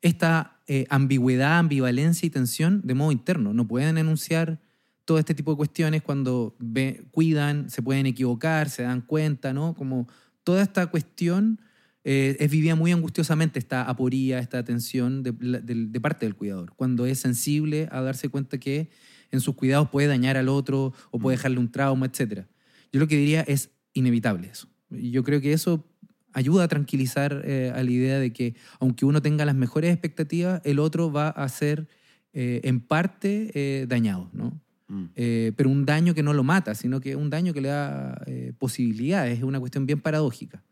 [0.00, 3.52] esta eh, ambigüedad, ambivalencia y tensión de modo interno.
[3.52, 4.60] No pueden enunciar
[5.08, 9.72] todo este tipo de cuestiones cuando ve- cuidan, se pueden equivocar, se dan cuenta, ¿no?
[9.74, 10.06] Como
[10.44, 11.62] toda esta cuestión
[12.04, 16.74] eh, es vivida muy angustiosamente, esta aporía, esta tensión de, del- de parte del cuidador,
[16.76, 18.90] cuando es sensible a darse cuenta que
[19.30, 22.46] en sus cuidados puede dañar al otro o puede dejarle un trauma, etc.
[22.92, 24.68] Yo lo que diría es inevitable eso.
[24.90, 25.86] Yo creo que eso
[26.34, 30.60] ayuda a tranquilizar eh, a la idea de que aunque uno tenga las mejores expectativas,
[30.64, 31.88] el otro va a ser
[32.34, 34.60] eh, en parte eh, dañado, ¿no?
[34.88, 35.04] Mm.
[35.16, 38.22] Eh, pero un daño que no lo mata, sino que un daño que le da
[38.26, 40.64] eh, posibilidades, es una cuestión bien paradójica.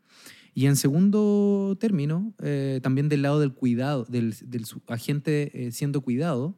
[0.53, 6.01] Y en segundo término, eh, también del lado del cuidado, del, del agente eh, siendo
[6.01, 6.57] cuidado,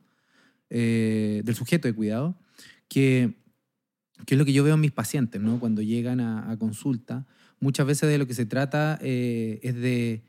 [0.69, 2.39] eh, del sujeto de cuidado,
[2.88, 3.34] que,
[4.26, 5.60] que es lo que yo veo en mis pacientes, ¿no?
[5.60, 7.28] Cuando llegan a, a consulta,
[7.60, 10.24] muchas veces de lo que se trata eh, es de...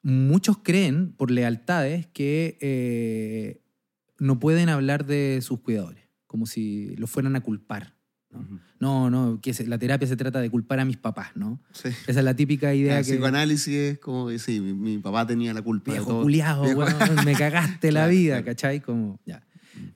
[0.00, 3.60] Muchos creen, por lealtades, que
[4.18, 7.96] no pueden hablar de sus cuidadores, como si los fueran a culpar.
[8.30, 8.38] ¿no?
[8.40, 8.58] Ujú.
[8.78, 11.60] No, no, que la terapia se trata de culpar a mis papás, ¿no?
[11.72, 11.88] Sí.
[12.06, 13.12] Esa es la típica idea El que...
[13.12, 16.22] psicoanálisis es como, sí, mi, mi papá tenía la culpa de Viejo todo.
[16.22, 16.84] culiado, Viejo-
[17.24, 18.44] me cagaste la vida.
[18.44, 18.80] ¿cachai?
[18.80, 19.42] Como, ya.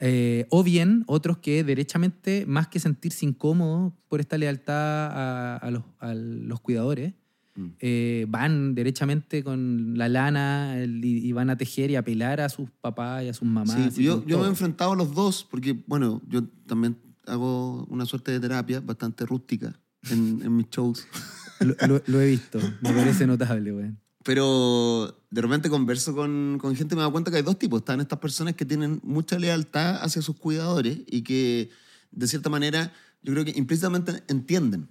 [0.01, 5.71] Eh, o bien otros que derechamente, más que sentirse incómodos por esta lealtad a, a
[5.71, 7.15] los, a los cuidadores,
[7.55, 7.67] Mm.
[7.81, 12.41] eh, van derechamente con la lana el- y, y van a tejer y a pelar
[12.41, 13.93] a sus papás y a sus mamás.
[13.95, 18.07] Sí, yo, yo me he enfrentado a los dos, porque, bueno, yo también hago una
[18.07, 19.79] suerte de terapia bastante rústica
[20.11, 21.07] en, en mis shows.
[21.61, 23.99] Lo, lo- lo he visto, me parece notable, weón.
[24.25, 27.81] Pero de repente converso con, con gente y me doy cuenta que hay dos tipos.
[27.81, 31.71] Están estas personas que tienen mucha lealtad hacia sus cuidadores y que,
[32.11, 34.89] de cierta manera, yo creo que implícitamente entienden.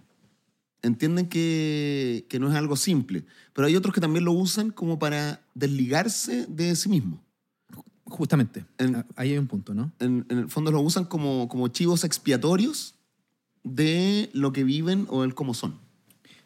[0.84, 3.24] Entienden que, que no es algo simple.
[3.54, 7.20] Pero hay otros que también lo usan como para desligarse de sí mismos.
[8.06, 9.92] Justamente, En- a- ahí hay un punto, ¿no?
[10.00, 12.96] en, en el fondo lo usan como, como chivos expiatorios
[13.64, 15.76] de lo que viven o el cómo son.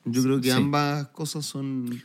[0.04, 0.56] Yo creo que Sí.
[0.56, 2.02] ambas cosas son,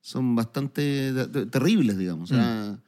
[0.00, 1.12] son bastante
[1.50, 2.30] terribles, digamos.
[2.32, 2.78] O sea, Mm.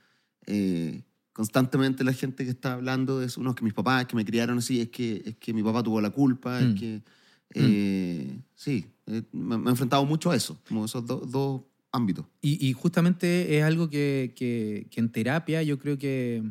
[0.47, 4.81] eh, constantemente la gente que está hablando es que mis papás que me criaron así,
[4.81, 6.65] es que, es que mi papá tuvo la culpa, Mm.
[6.75, 7.03] es que...
[7.55, 12.25] eh, Sí, eh, me, me he enfrentado mucho a eso, como esos do- dos ámbitos.
[12.41, 16.43] Y, y justamente es algo que, que- que en terapia yo creo que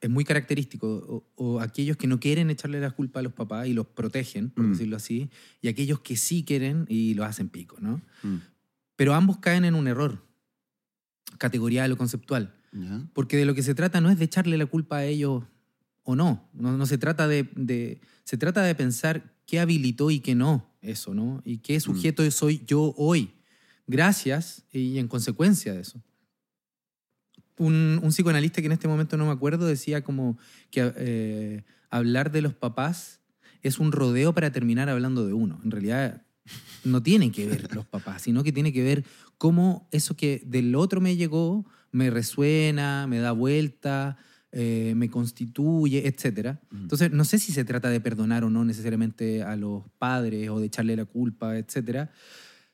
[0.00, 1.24] es muy característico.
[1.36, 4.50] O, o aquellos que no quieren echarle la culpa a los papás y los protegen,
[4.50, 4.72] por Mm.
[4.72, 5.28] decirlo así,
[5.60, 8.00] y aquellos que sí quieren y lo hacen pico, ¿no?
[8.22, 8.36] Mm.
[8.96, 10.24] Pero ambos caen en un error
[11.38, 12.54] categorial o conceptual.
[12.72, 13.00] ¿Ya?
[13.14, 15.44] Porque de lo que se trata no es de echarle la culpa a ellos
[16.10, 16.48] o no.
[16.54, 20.66] No, no se trata de, de- Se trata de pensar qué habilitó y qué no
[20.80, 21.42] eso, ¿no?
[21.44, 23.34] Y qué sujeto soy yo hoy,
[23.86, 26.02] gracias y en consecuencia de eso.
[27.58, 30.38] Un, un psicoanalista que en este momento no me acuerdo decía como
[30.70, 33.20] que eh, hablar de los papás
[33.62, 35.60] es un rodeo para terminar hablando de uno.
[35.64, 36.22] En realidad
[36.84, 39.04] no tienen que ver los papás, sino que tiene que ver
[39.36, 44.16] cómo eso que del otro me llegó me resuena, me da vuelta,
[44.50, 46.56] eh, me constituye, etc.
[46.72, 50.58] Entonces, no sé si se trata de perdonar o no necesariamente a los padres o
[50.58, 52.08] de echarle la culpa, etc.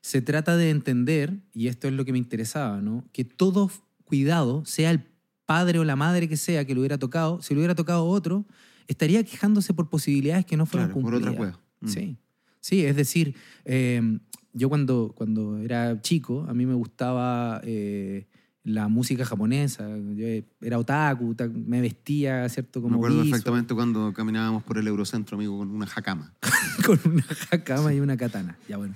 [0.01, 3.05] Se trata de entender, y esto es lo que me interesaba, ¿no?
[3.13, 3.71] que todo
[4.05, 5.05] cuidado, sea el
[5.47, 8.47] padre o la madre que sea que lo hubiera tocado, si lo hubiera tocado otro,
[8.87, 11.59] estaría quejándose por posibilidades que no fueron Claro, por otra cumplidas.
[11.81, 11.89] Mm.
[11.89, 12.17] Sí,
[12.61, 13.35] sí, es decir,
[13.65, 14.19] eh,
[14.53, 18.27] yo cuando, cuando era chico, a mí me gustaba eh,
[18.65, 20.27] la música japonesa, yo
[20.63, 22.81] era otaku, ta- me vestía, ¿cierto?
[22.81, 26.33] Como Me acuerdo guiso, perfectamente cuando caminábamos por el Eurocentro, amigo, con una jacama.
[26.87, 28.57] con una jacama y una katana.
[28.67, 28.95] Ya bueno,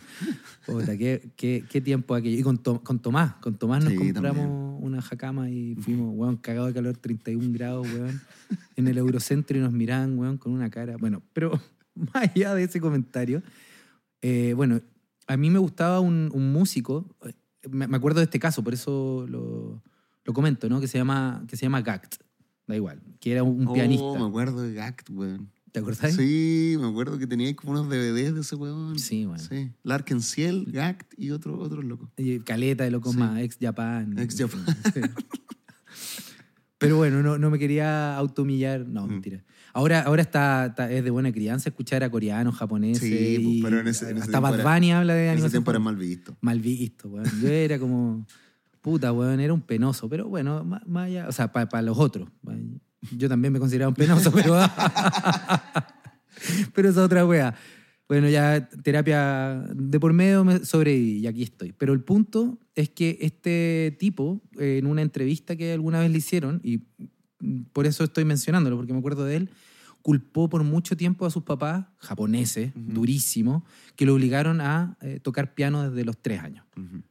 [0.65, 2.39] Puta, qué, qué, qué tiempo aquello.
[2.39, 4.77] Y con, con Tomás, con Tomás nos Sí, compramos también.
[4.81, 8.21] una jacama y fuimos, weón, cagado de calor, 31 grados, weón,
[8.77, 10.97] en el Eurocentro y nos miraban, weón, con una cara.
[10.97, 11.61] Bueno, pero
[11.95, 13.43] más allá de ese comentario,
[14.23, 14.81] eh, bueno,
[15.27, 17.15] a mí me gustaba un, un músico,
[17.71, 19.83] me, acuerdo de este caso, por eso lo,
[20.25, 20.81] lo comento, ¿no?
[20.81, 22.17] Que se llama, que se llama Gact,
[22.67, 24.05] da igual, que era un, Oh, pianista.
[24.19, 25.51] me acuerdo de Gact, weón.
[25.73, 26.15] ¿Te acordás?
[26.15, 28.99] Sí, me acuerdo que tenía como unos DVDs de ese weón.
[28.99, 29.43] Sí, bueno.
[29.43, 29.71] Sí.
[29.83, 32.11] Larkin Ciel, Gact y otro, otro loco.
[32.17, 33.19] Y Caleta de locos Sí.
[33.19, 34.19] más, ex Japan.
[34.19, 34.65] Ex Japan.
[34.95, 35.01] Sí.
[36.79, 38.87] Pero bueno, no, no me quería automillar.
[38.87, 39.11] No, Mm.
[39.11, 39.45] mentira.
[39.79, 43.01] Ahora, ahora está, está- es de buena crianza escuchar a coreanos, japoneses.
[43.09, 45.33] Sí, pues, y pero en ese- en ese hasta Bad Bunny habla de En ese
[45.35, 45.51] animación.
[45.53, 46.37] tiempo era mal visto.
[46.41, 47.27] Mal visto, weón.
[47.41, 48.27] Yo era como.
[48.81, 50.09] Puta, weón, era un penoso.
[50.09, 51.29] Pero bueno, más, más allá.
[51.29, 52.29] O sea, para los otros.
[53.17, 54.59] Yo también me consideraba un penoso, pero.
[56.75, 57.55] pero esa otra wea.
[58.09, 61.73] Bueno, ya terapia de por medio me sobreviví y aquí estoy.
[61.73, 66.61] Pero el punto es que este tipo, en una entrevista que alguna vez le hicieron,
[66.65, 66.81] y
[67.73, 69.51] por eso estoy mencionándolo, porque me acuerdo de él,
[70.09, 72.95] culpó por mucho tiempo a sus papás, japoneses, Ujú.
[72.95, 73.63] durísimos,
[73.95, 76.65] que lo obligaron a eh, tocar piano desde los tres años.
[76.79, 77.03] Ujú.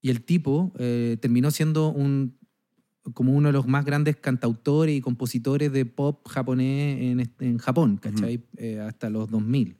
[0.00, 2.38] Y el tipo eh, terminó siendo un,
[3.12, 7.98] como uno de los más grandes cantautores y compositores de pop japonés en, en Japón,
[7.98, 8.42] ¿cachai?
[8.56, 9.76] Eh, hasta los 2000.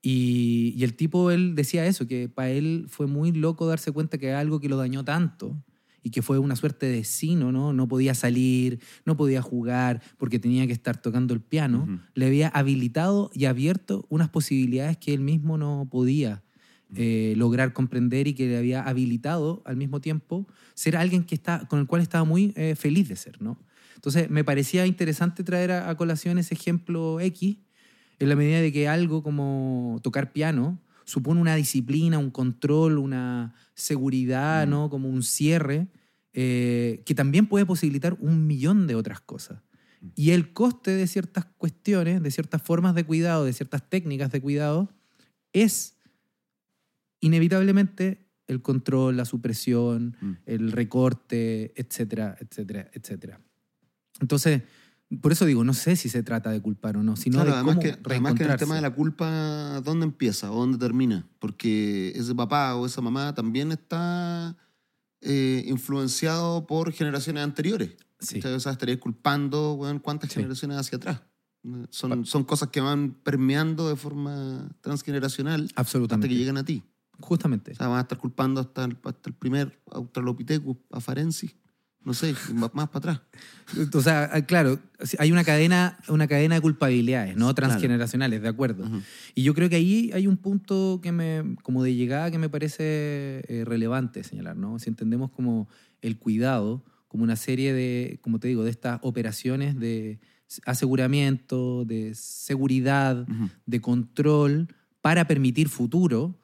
[0.00, 4.16] Y, y el tipo, él decía eso, que para él fue muy loco darse cuenta
[4.16, 5.60] que algo que lo dañó tanto
[6.02, 7.72] y que fue una suerte de sino, ¿no?
[7.72, 12.48] No podía salir, no podía jugar porque tenía que estar tocando el piano, le había
[12.48, 16.42] habilitado y abierto unas posibilidades que él mismo no podía
[16.96, 21.66] eh, lograr comprender y que le había habilitado al mismo tiempo ser alguien que está,
[21.68, 23.58] con el cual estaba muy eh, feliz de ser, ¿no?
[23.94, 27.58] Entonces me parecía interesante traer a, a colación ese ejemplo X,
[28.18, 33.54] en la medida de que algo como tocar piano supone una disciplina, un control, una
[33.80, 34.70] seguridad, Mm.
[34.70, 34.90] ¿no?
[34.90, 35.88] Como un cierre,
[36.32, 39.62] eh, que también puede posibilitar un millón de otras cosas.
[40.14, 44.40] Y el coste de ciertas cuestiones, de ciertas formas de cuidado, de ciertas técnicas de
[44.40, 44.88] cuidado,
[45.52, 45.96] es
[47.20, 50.32] inevitablemente el control, la supresión, Mm.
[50.46, 53.40] el recorte, etcétera, etcétera, etcétera.
[54.20, 54.62] Entonces,
[55.20, 57.56] Por eso digo, no sé si se trata de culpar o no, sino Claro, de
[57.56, 60.78] además, cómo que, además que en el tema de la culpa, ¿dónde empieza o dónde
[60.78, 61.26] termina?
[61.40, 64.56] Porque ese papá o esa mamá también está
[65.20, 67.96] eh, influenciado por generaciones anteriores.
[68.20, 68.36] Sí.
[68.36, 70.36] Entonces, o sea, estarías culpando, weón, cuántas Sí.
[70.36, 71.22] generaciones hacia atrás.
[71.90, 76.28] Son, son cosas que van permeando de forma transgeneracional hasta Absolutamente.
[76.28, 76.84] que llegan a ti.
[77.18, 77.72] Justamente.
[77.72, 81.54] O sea, van a estar culpando hasta el, hasta el primer Australopithecus, afarensis,
[82.04, 83.20] no sé, más para atrás.
[83.94, 84.80] O sea, ah, claro,
[85.18, 87.54] hay una cadena, una cadena de culpabilidades, ¿no?
[87.54, 87.54] Claro.
[87.54, 88.88] Transgeneracionales, de acuerdo.
[89.34, 92.48] Y yo creo que ahí hay un punto que me, como de llegada que me
[92.48, 94.78] parece eh, relevante señalar, ¿no?
[94.78, 95.68] Si entendemos como
[96.00, 100.20] el cuidado, como una serie de, como te digo, de estas operaciones de
[100.64, 103.26] aseguramiento, de seguridad,
[103.66, 104.68] de control
[105.00, 106.39] para permitir futuro,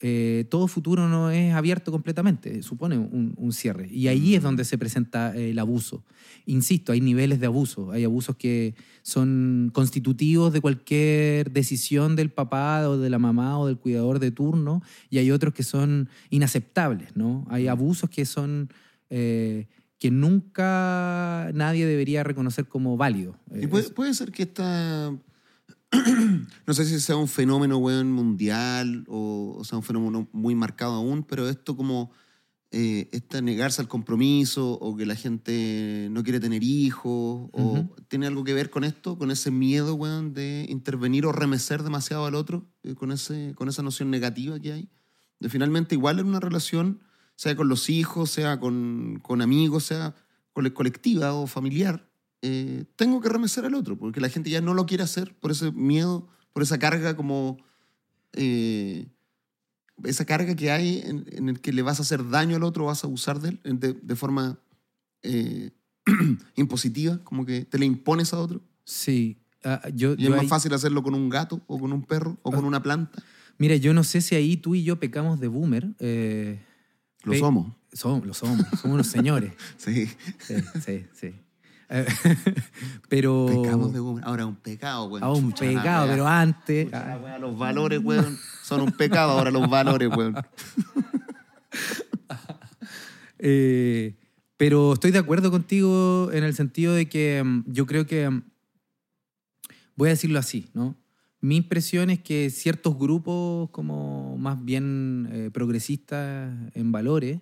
[0.00, 3.88] eh, todo futuro no es abierto completamente, supone un, un cierre.
[3.90, 6.02] Y ahí es donde se presenta eh, el abuso.
[6.46, 7.92] Insisto, hay niveles de abuso.
[7.92, 13.66] Hay abusos que son constitutivos de cualquier decisión del papá o de la mamá o
[13.66, 17.46] del cuidador de turno, y hay otros que son inaceptables, ¿no?
[17.50, 18.68] Hay abusos que son...
[19.10, 19.66] eh,
[20.00, 23.36] que nunca nadie debería reconocer como válidos.
[23.54, 25.14] Y puede, puede ser que esta.
[26.66, 30.92] no sé si sea un fenómeno weón, mundial o, o sea un fenómeno muy marcado
[30.94, 32.10] aún, pero esto como.
[32.72, 38.28] Eh, esta negarse al compromiso o que la gente no quiere tener hijos o tiene
[38.28, 42.36] algo que ver con esto, con ese miedo, weón, de intervenir o remecer demasiado al
[42.36, 44.88] otro, eh, con, ese, con esa noción negativa que hay.
[45.40, 47.00] De finalmente, igual en una relación,
[47.34, 50.14] sea con los hijos, sea con, con amigos, sea
[50.52, 52.08] cole- colectiva o familiar,
[52.42, 55.50] eh, tengo que remecer al otro, porque la gente ya no lo quiere hacer por
[55.50, 57.58] ese miedo, por esa carga como...
[58.32, 59.06] eh,
[60.04, 62.86] esa carga que hay en, en el que le vas a hacer daño al otro,
[62.86, 64.58] vas a abusar de él de, de forma
[65.22, 65.72] eh,
[66.56, 68.62] impositiva, como que te le impones a otro.
[68.84, 69.36] Sí.
[69.62, 72.38] Ah, yo, Y yo es más fácil hacerlo con un gato o con un perro
[72.42, 73.22] o con una planta.
[73.58, 75.90] Mira, yo no sé si ahí tú y yo pecamos de boomer.
[75.98, 76.64] eh,
[77.24, 77.70] Lo somos.
[77.92, 79.52] somos, lo somos, somos unos señores.
[79.76, 80.06] Sí.
[80.38, 81.34] Sí, sí, sí.
[83.08, 83.62] Pero.
[83.62, 84.24] Pecamos de boomer.
[84.24, 85.24] Ahora un pecado, weón.
[85.24, 86.86] a un Chucha pecado, pero antes.
[86.86, 89.32] Chucha la wea, los valores, weón, son un pecado.
[89.32, 90.36] Ahora los valores, weón.
[93.38, 94.14] eh,
[94.56, 98.30] pero estoy de acuerdo contigo en el sentido de que mm, yo creo que.
[98.30, 98.42] mm,
[99.96, 100.96] Voy a decirlo así, ¿no?
[101.42, 107.40] Mi impresión es que ciertos grupos, como más bien eh, progresistas en valores,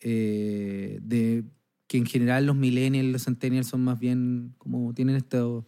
[0.00, 1.44] eh, de,
[1.86, 5.66] que en general los millennials, los centennials son más bien como tienen esto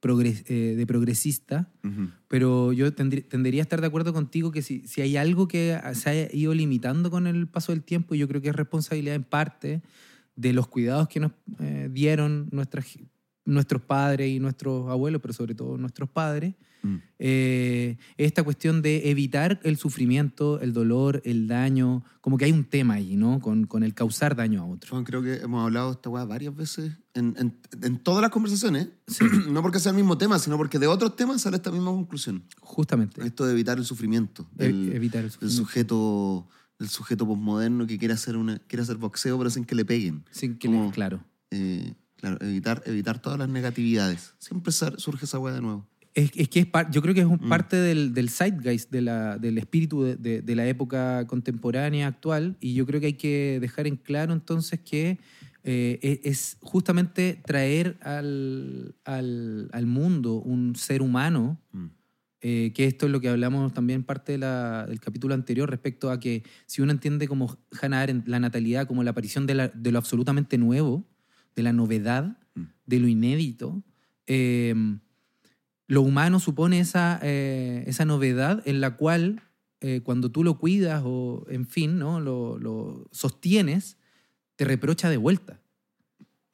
[0.00, 1.72] progres- eh, de progresista,
[2.28, 5.78] pero yo tendrí- tendería a estar de acuerdo contigo que si, si hay algo que
[5.94, 9.24] se haya ido limitando con el paso del tiempo, yo creo que es responsabilidad en
[9.24, 9.80] parte
[10.36, 12.86] de los cuidados que nos eh, dieron nuestras,
[13.46, 16.54] nuestros padres y nuestros abuelos, pero sobre todo nuestros padres,
[16.84, 16.96] Mm.
[17.18, 22.64] eh, esta cuestión de evitar el sufrimiento, el dolor, el daño, como que hay un
[22.64, 23.40] tema ahí, ¿no?
[23.40, 24.90] Con, con el causar daño a otro.
[24.90, 28.30] Juan, creo que hemos hablado de esta weá varias veces en, en- en todas las
[28.30, 28.88] conversaciones.
[29.06, 29.24] Sí.
[29.50, 32.44] no porque sea el mismo tema, sino porque de otros temas sale esta misma conclusión.
[32.60, 33.24] Justamente.
[33.26, 34.46] Esto de evitar el sufrimiento.
[34.58, 35.62] E- del- evitar el sufrimiento.
[35.64, 36.48] sujeto
[36.80, 40.24] el sujeto posmoderno que quiere hacer una quiere hacer boxeo pero sin que le peguen
[40.32, 41.24] Sin que como- claro.
[41.52, 46.48] Eh, claro evitar evitar todas las negatividades siempre surge esa weá de nuevo Es, es
[46.48, 47.48] que es par- yo creo que es un Mm.
[47.48, 52.56] parte del, del zeitgeist, de la, del espíritu de, de- de la época contemporánea actual,
[52.60, 55.18] y yo creo que hay que dejar en claro entonces que
[55.64, 61.86] eh, e- es justamente traer al, al, al mundo un ser humano, Mm.
[62.42, 66.10] eh, que esto es lo que hablamos también parte de la- del capítulo anterior respecto
[66.12, 69.68] a que si uno entiende como Hannah Arendt la natalidad como la aparición de, la-
[69.68, 71.08] de lo absolutamente nuevo,
[71.56, 72.62] de la novedad, Mm.
[72.86, 73.82] de lo inédito,
[74.26, 74.74] eh,
[75.86, 79.42] lo humano supone esa, eh, esa novedad en la cual
[79.80, 82.20] eh, cuando tú lo cuidas o, en fin, ¿no?
[82.20, 83.98] lo, lo sostienes,
[84.56, 85.60] te reprocha de vuelta.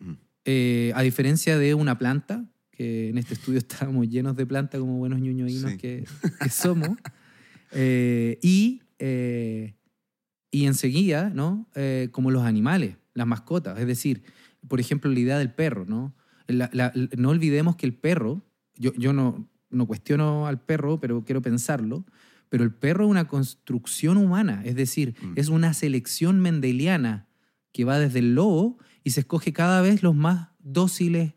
[0.01, 0.13] Mm.
[0.47, 4.99] Eh, a diferencia de una planta, que en este estudio estábamos llenos de planta como
[4.99, 5.77] buenos ñuñoínos Sí.
[5.79, 6.05] que,
[6.43, 6.99] que somos,
[8.43, 8.83] y,
[10.51, 11.69] y enseguida, ¿no?
[12.11, 14.23] Como los animales, las mascotas, es decir,
[14.69, 16.15] por ejemplo, la idea del perro, ¿no?
[16.49, 18.43] La- la- no olvidemos que el perro,
[18.81, 22.05] yo, yo no, no cuestiono al perro, pero quiero pensarlo,
[22.49, 25.35] pero el perro es una construcción humana, es decir, Mm.
[25.37, 27.29] es una selección mendeliana
[27.73, 31.35] que va desde el lobo y se escoge cada vez los más dóciles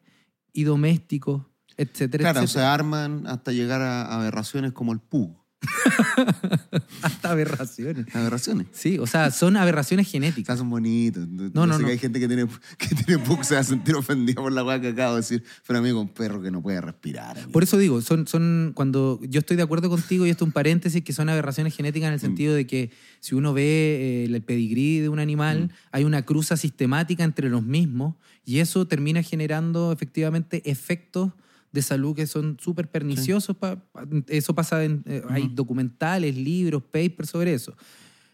[0.52, 1.44] y domésticos,
[1.78, 2.74] etcétera, claro se etcétera.
[2.74, 5.43] arman hasta llegar a aberraciones como el pug
[7.02, 8.14] Hasta aberraciones.
[8.16, 8.68] Aberraciones.
[8.72, 10.58] Sí, o sea, son aberraciones genéticas.
[10.58, 11.28] Son bonitos.
[11.28, 11.86] No, no, sé no.
[11.86, 12.48] que hay gente que tiene,
[12.78, 15.44] que tiene pug, se va a sentir ofendida por la weá que acabo de decir.
[15.66, 17.38] Pero amigo, un perro que no puede respirar.
[17.38, 17.52] amigo.
[17.52, 20.54] Por eso digo, son, son cuando yo estoy de acuerdo contigo y esto es un
[20.54, 24.42] paréntesis que son aberraciones genéticas en el sentido de que si uno ve eh, el
[24.42, 29.92] pedigrí de un animal, hay una cruza sistemática entre los mismos y eso termina generando
[29.92, 31.32] efectivamente efectos
[31.74, 33.58] de salud que son súper perniciosos.
[33.58, 33.84] pa-
[34.28, 37.76] eso pasa en, eh, hay documentales, libros, papers sobre eso.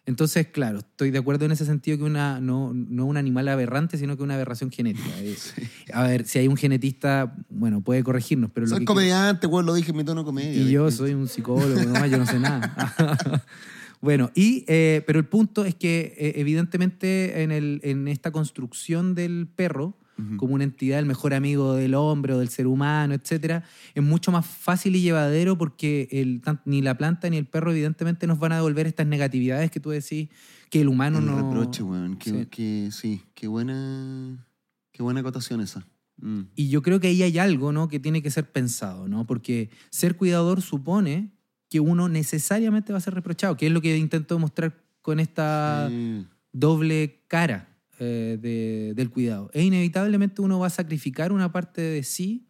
[0.06, 3.96] Entonces, claro, estoy de acuerdo en ese sentido que una, no, no un animal aberrante,
[3.98, 5.08] sino que una aberración genética.
[5.24, 5.36] Eh,
[5.94, 9.74] A ver, si hay un genetista, bueno, puede corregirnos, pero lo Soy comediante, weón, lo
[9.74, 10.62] dije en mi tono comedia.
[10.62, 12.74] y yo soy un psicólogo, no, yo no sé nada.
[14.02, 19.14] bueno, y, eh, pero el punto es que eh, evidentemente en, el, en esta construcción
[19.16, 19.98] del perro,
[20.38, 23.64] como una entidad, el mejor amigo del hombre o del ser humano, etcétera,
[23.96, 28.28] es mucho más fácil y llevadero porque el, ni la planta ni el perro evidentemente
[28.28, 30.30] nos van a devolver estas negatividades que tú decís
[30.70, 31.36] que el humano El no...
[31.42, 32.18] reproche, weón.
[32.18, 32.46] Que, Sí.
[32.48, 34.46] que- sí, qué buena,
[34.92, 35.86] qué buena acotación esa.
[36.22, 36.42] Mm.
[36.56, 37.88] Y yo creo que ahí hay algo, ¿no?
[37.88, 39.26] Que tiene que ser pensado, ¿no?
[39.26, 41.32] Porque ser cuidador supone
[41.70, 45.88] que uno necesariamente va a ser reprochado, que es lo que intento mostrar con esta
[45.90, 46.26] Sí.
[46.52, 47.68] doble cara
[48.00, 49.50] eh, de- del cuidado.
[49.54, 52.48] E inevitablemente uno va a sacrificar una parte de sí,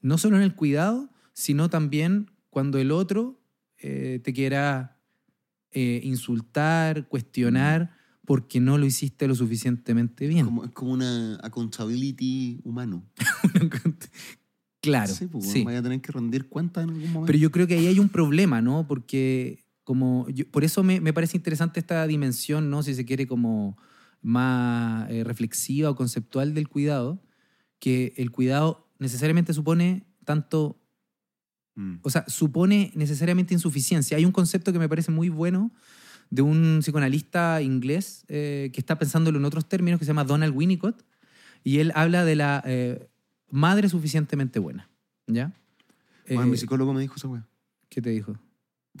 [0.00, 3.40] no solo en el cuidado, sino también cuando el otro
[3.78, 4.98] eh, te quiera
[5.72, 7.94] eh, insultar, cuestionar,
[8.24, 10.46] porque no lo hiciste lo suficientemente bien.
[10.46, 13.04] Como, es como una accountability humano.
[14.80, 15.12] claro.
[15.12, 15.64] Sí, pues, sí.
[15.64, 17.26] vaya a tener que rendir cuentas en algún momento.
[17.26, 18.86] Pero yo creo que ahí hay un problema, ¿no?
[18.86, 22.82] Porque como yo- por eso me, me parece interesante esta dimensión, ¿no?
[22.82, 23.76] Si se quiere como
[24.26, 27.22] más eh, reflexiva o conceptual del cuidado,
[27.78, 30.82] que el cuidado necesariamente supone tanto,
[31.76, 31.96] Mm.
[32.02, 34.16] o sea, supone necesariamente insuficiencia.
[34.16, 35.70] Hay un concepto que me parece muy bueno
[36.30, 40.56] de un psicoanalista inglés eh, que está pensándolo en otros términos, que se llama Donald
[40.56, 41.04] Winnicott,
[41.62, 43.06] y él habla de la eh,
[43.50, 44.88] madre suficientemente buena,
[45.26, 45.52] ¿ya?
[46.26, 47.46] Bueno, mi psicólogo me dijo esa weá.
[47.90, 48.36] ¿Qué te dijo?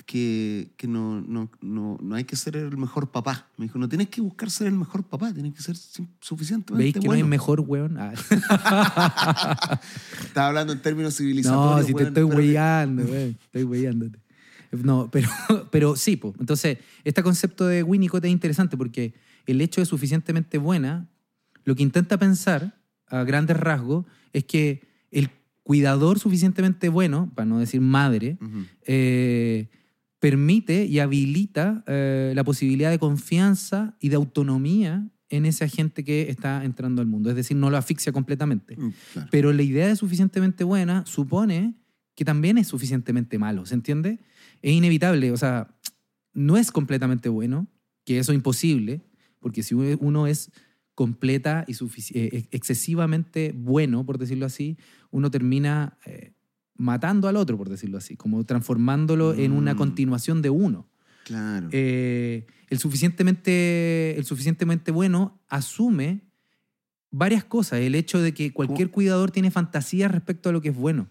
[0.04, 3.48] Que, que no, no, no, no hay que ser el mejor papá.
[3.56, 5.76] Me dijo, no tienes que buscar ser el mejor papá, tienes que ser
[6.20, 7.24] suficientemente ¿Veis que no bueno.
[7.24, 7.96] hay mejor, weón?
[7.98, 8.12] Ah.
[10.24, 11.86] Estaba hablando en términos no, civilizatorios.
[11.86, 13.38] si te estoy weyando, weón.
[13.40, 14.18] Estoy weyándote.
[14.72, 15.28] No, pero,
[15.70, 16.34] pero sí, pues.
[16.38, 19.14] Entonces, este concepto de Winnicott es interesante porque
[19.46, 21.08] el hecho de suficientemente buena,
[21.64, 22.78] lo que intenta pensar
[23.08, 25.30] a grandes rasgos es que el
[25.62, 28.38] cuidador suficientemente bueno, para no decir madre,
[28.86, 29.68] eh,
[30.18, 36.30] permite y habilita eh, la posibilidad de confianza y de autonomía en ese agente que
[36.30, 37.30] está entrando al mundo.
[37.30, 38.76] Es decir, no lo asfixia completamente.
[38.76, 39.28] Mm, claro.
[39.30, 41.74] Pero la idea de suficientemente buena supone
[42.14, 44.18] que también es suficientemente malo, ¿se entiende?
[44.62, 45.76] Es inevitable, o sea,
[46.32, 47.66] no es completamente bueno,
[48.04, 49.02] que eso es imposible,
[49.38, 50.50] porque si uno es
[50.94, 51.74] completa y
[52.14, 54.78] eh, excesivamente bueno, por decirlo así,
[55.10, 56.32] uno termina eh,
[56.78, 59.76] matando al otro, por decirlo así, como transformándolo en una Mm.
[59.78, 60.86] continuación de uno.
[61.24, 61.68] Claro.
[61.72, 66.20] Eh, el, suficientemente, el suficientemente bueno asume
[67.10, 67.80] varias cosas.
[67.80, 71.08] El hecho de que cualquier cuidador tiene fantasías respecto a lo que es bueno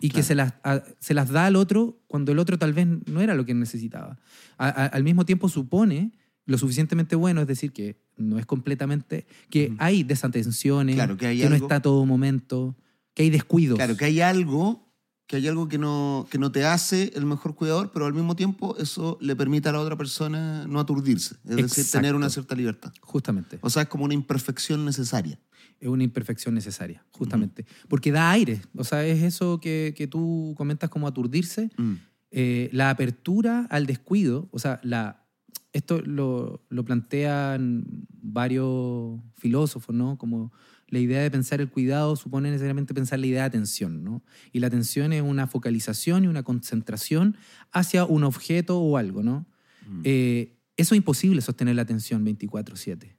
[0.00, 0.26] y que Claro.
[0.26, 3.34] se las, a- se las da al otro cuando el otro tal vez no era
[3.34, 4.18] lo que necesitaba.
[4.58, 6.12] A- a- al mismo tiempo supone
[6.46, 9.76] lo suficientemente bueno, es decir, que no es completamente, que Ujú.
[9.78, 12.76] hay desatenciones, Claro, que hay no algo- está a todo momento,
[13.14, 13.76] que hay descuidos.
[13.76, 14.83] Claro, que hay algo,
[15.26, 18.36] que hay algo que no, que no te hace el mejor cuidador, pero al mismo
[18.36, 21.36] tiempo eso le permite a la otra persona no aturdirse.
[21.44, 21.98] Es decir, Exacto.
[21.98, 22.92] tener una cierta libertad.
[23.00, 23.58] Justamente.
[23.62, 25.38] O sea, es como una imperfección necesaria.
[25.80, 27.66] es una imperfección necesaria, justamente.
[27.88, 28.60] Porque da aire.
[28.76, 31.70] O sea, es eso que, que tú comentas como aturdirse.
[31.76, 31.94] Mm.
[32.30, 35.24] Eh, la apertura al descuido, o sea, la,
[35.72, 40.18] esto lo, lo plantean varios filósofos, ¿no?
[40.18, 40.52] Como
[40.94, 44.22] la idea de pensar el cuidado supone necesariamente pensar la idea de atención, ¿no?
[44.52, 47.36] Y la atención es una focalización y una concentración
[47.70, 49.46] hacia un objeto o algo, ¿no?
[49.86, 50.00] Mm.
[50.04, 53.16] Eh, eso es imposible sostener la atención 24/7.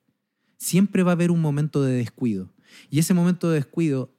[0.57, 2.51] Siempre va a haber un momento de descuido.
[2.89, 4.15] Y ese momento de descuido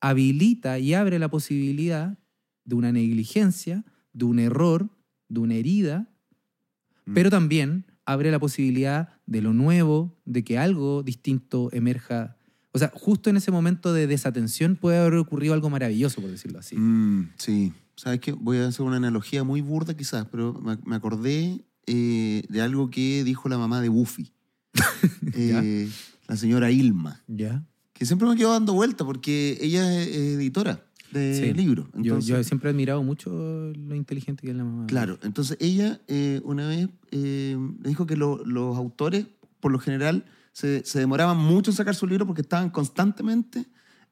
[0.00, 2.16] habilita y abre la posibilidad
[2.64, 4.88] de una negligencia, de un error,
[5.28, 6.10] de una herida,
[7.10, 7.14] Mm.
[7.14, 12.36] pero también abre la posibilidad de lo nuevo, de que algo distinto emerja.
[12.72, 16.58] O sea, justo en ese momento de desatención puede haber ocurrido algo maravilloso, por decirlo
[16.60, 16.76] así.
[16.76, 17.72] Mm, sí.
[17.96, 18.32] ¿Sabes qué?
[18.32, 20.54] Voy a hacer una analogía muy burda quizás, pero
[20.84, 24.32] me, acordé eh, de algo que dijo la mamá de Buffy.
[25.34, 25.88] Eh,
[26.28, 27.22] la señora Ilma.
[27.26, 27.64] ¿Ya?
[27.92, 30.84] Que siempre me quedo dando vuelta porque ella es editora.
[31.12, 31.52] de Sí.
[31.52, 31.88] libros.
[31.94, 33.30] Yo, Entonces, yo siempre he admirado mucho
[33.74, 34.86] lo inteligente que es la mamá.
[34.86, 39.26] Claro, entonces ella eh, una vez eh, dijo que lo- los autores,
[39.58, 43.66] por lo general, se, se demoraban mucho en sacar su libro porque estaban constantemente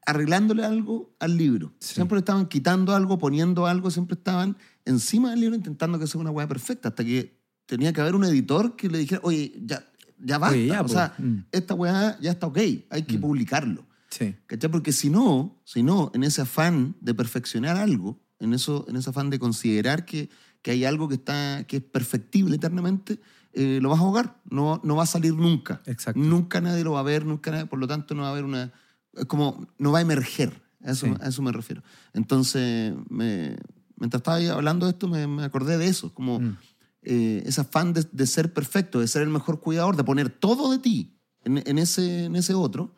[0.06, 1.74] arreglándole algo al libro.
[1.80, 1.94] Sí.
[1.96, 6.20] Siempre le estaban quitando algo, poniendo algo, siempre estaban encima del libro intentando que sea
[6.20, 9.84] una hueá perfecta, hasta que tenía que haber un editor que le dijera, oye, ya,
[10.18, 11.38] ya basta, Oye, ya, o sea, Mm.
[11.52, 12.58] esta hueá ya está ok,
[12.88, 13.20] hay que Mm.
[13.20, 13.86] publicarlo.
[14.10, 14.34] Sí.
[14.46, 14.70] ¿Cachai?
[14.70, 19.10] Porque si no, si no, en ese afán de perfeccionar algo, en, eso, en ese
[19.10, 20.28] afán de considerar que,
[20.62, 23.20] que hay algo que, está, que es perfectible eternamente,
[23.52, 25.80] eh, lo vas a ahogar, no, no va a salir nunca.
[25.86, 26.20] Exacto.
[26.20, 28.44] Nunca nadie lo va a ver, nunca nadie- por lo tanto no va a haber
[28.44, 28.72] una...
[29.14, 31.12] Es como, no va a emerger, a eso, Sí.
[31.20, 31.82] a eso me refiero.
[32.12, 33.56] Entonces, me-
[33.96, 36.56] mientras estaba hablando de esto, me, me acordé de eso, como Mm.
[37.02, 40.70] eh, ese afán de, de ser perfecto, de ser el mejor cuidador, de poner todo
[40.70, 42.94] de ti en, en ese, en ese otro,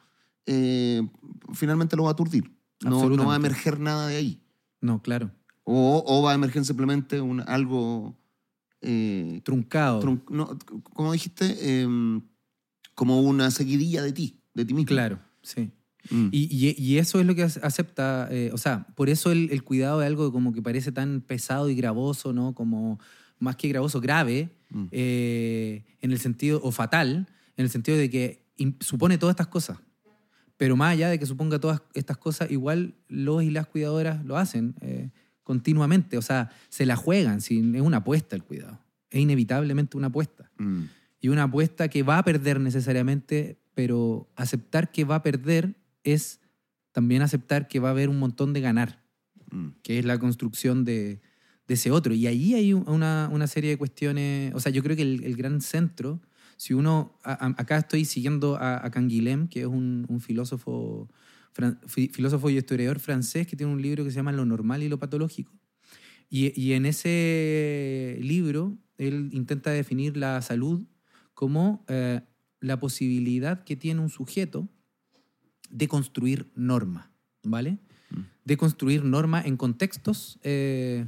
[0.47, 1.07] eh,
[1.55, 2.51] finalmente lo va a aturdir.
[2.83, 4.43] No, no va a emerger nada de ahí.
[4.81, 5.31] No, claro.
[5.65, 8.17] O, o va a emerger simplemente un, algo...
[8.81, 10.01] eh, Truncado.
[10.01, 10.59] trun- no,
[10.95, 11.87] como dijiste, eh,
[12.95, 14.89] como una seguidilla de ti, de ti mismo.
[14.89, 15.71] Claro, sí.
[16.11, 16.29] Mm.
[16.33, 19.51] Y, y- y eso es lo que ace- acepta, eh, o sea, por eso el,
[19.53, 22.55] el cuidado es algo como que parece tan pesado y gravoso, ¿no?
[22.55, 22.99] Como
[23.39, 24.87] más que gravoso, grave, Mm.
[24.93, 27.27] eh, en el sentido, o fatal,
[27.57, 28.47] en el sentido de que
[28.81, 29.79] supone todas estas cosas.
[30.61, 34.37] Pero más allá de que suponga todas estas cosas, igual los y las cuidadoras lo
[34.37, 35.09] hacen eh,
[35.43, 40.09] continuamente, o sea, se la juegan, si es una apuesta el cuidado, es inevitablemente una
[40.09, 40.83] apuesta Mm.
[41.23, 46.41] y una apuesta que va a perder necesariamente, pero aceptar que va a perder es
[46.93, 49.01] también aceptar que va a haber un montón de ganar,
[49.51, 49.69] Mm.
[49.83, 51.21] que es la construcción de,
[51.69, 52.13] de ese otro.
[52.13, 55.25] Y ahí hay un- una, una serie de cuestiones, o sea, yo creo que el,
[55.25, 56.21] el gran centro,
[56.61, 61.09] si uno, a- a- acá estoy siguiendo a, a Canguilhem, que es un, un filósofo,
[61.55, 64.83] fran- fi- filósofo y historiador francés que tiene un libro que se llama Lo normal
[64.83, 65.59] y lo patológico.
[66.29, 70.83] Y, y en ese libro él intenta definir la salud
[71.33, 72.21] como eh,
[72.61, 74.69] la posibilidad que tiene un sujeto
[75.71, 77.11] de construir norma,
[77.43, 77.79] ¿vale?
[78.11, 78.21] Mm.
[78.45, 81.07] De construir norma en contextos eh,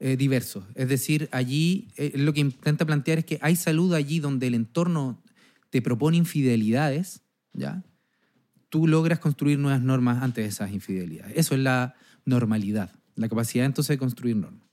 [0.00, 0.64] eh, diversos.
[0.74, 4.54] Es decir, allí eh, lo que intenta plantear es que hay salud allí donde el
[4.54, 5.22] entorno
[5.70, 7.22] te propone infidelidades,
[7.52, 7.84] ¿ya?
[8.70, 11.32] Tú logras construir nuevas normas antes de esas infidelidades.
[11.36, 11.94] Eso es la
[12.24, 14.68] normalidad, la capacidad entonces de construir normas.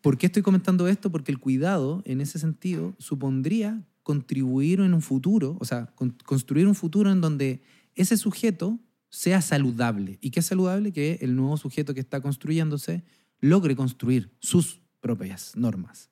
[0.00, 1.10] ¿Por qué estoy comentando esto?
[1.10, 6.68] Porque el cuidado, en ese sentido, supondría contribuir en un futuro, o sea, con- construir
[6.68, 7.62] un futuro en donde
[7.96, 8.78] ese sujeto
[9.08, 10.18] sea saludable.
[10.20, 10.92] ¿Y qué es saludable?
[10.92, 13.02] Que el nuevo sujeto que está construyéndose
[13.40, 16.10] logre construir sus propias normas.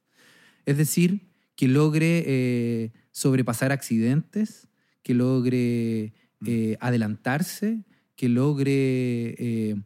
[0.66, 4.68] Es decir, que logre eh, sobrepasar accidentes,
[5.02, 6.14] que logre
[6.46, 7.84] eh, adelantarse,
[8.16, 9.76] que logre eh,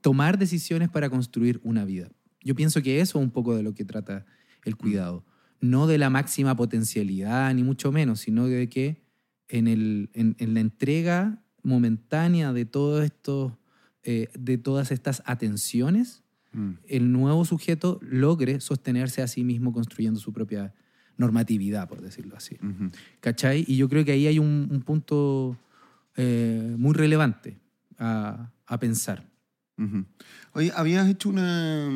[0.00, 2.08] tomar decisiones para construir una vida.
[2.42, 4.26] Yo pienso que eso es un poco de lo que trata
[4.64, 5.24] el cuidado.
[5.60, 9.02] No de la máxima potencialidad, ni mucho menos, sino de que
[9.48, 13.58] en, el, en, en la entrega momentánea de, todo esto,
[14.02, 16.23] de todas estas atenciones,
[16.54, 16.78] Mm.
[16.88, 20.72] el nuevo sujeto logre sostenerse a sí mismo construyendo su propia
[21.16, 22.56] normatividad, por decirlo así.
[22.62, 22.90] Ujú.
[23.20, 23.64] ¿Cachai?
[23.66, 25.56] Y yo creo que ahí hay un, un punto
[26.16, 27.58] eh, muy relevante
[27.98, 29.28] a, a pensar.
[29.78, 30.04] Ujú.
[30.52, 31.88] Oye, habías hecho una,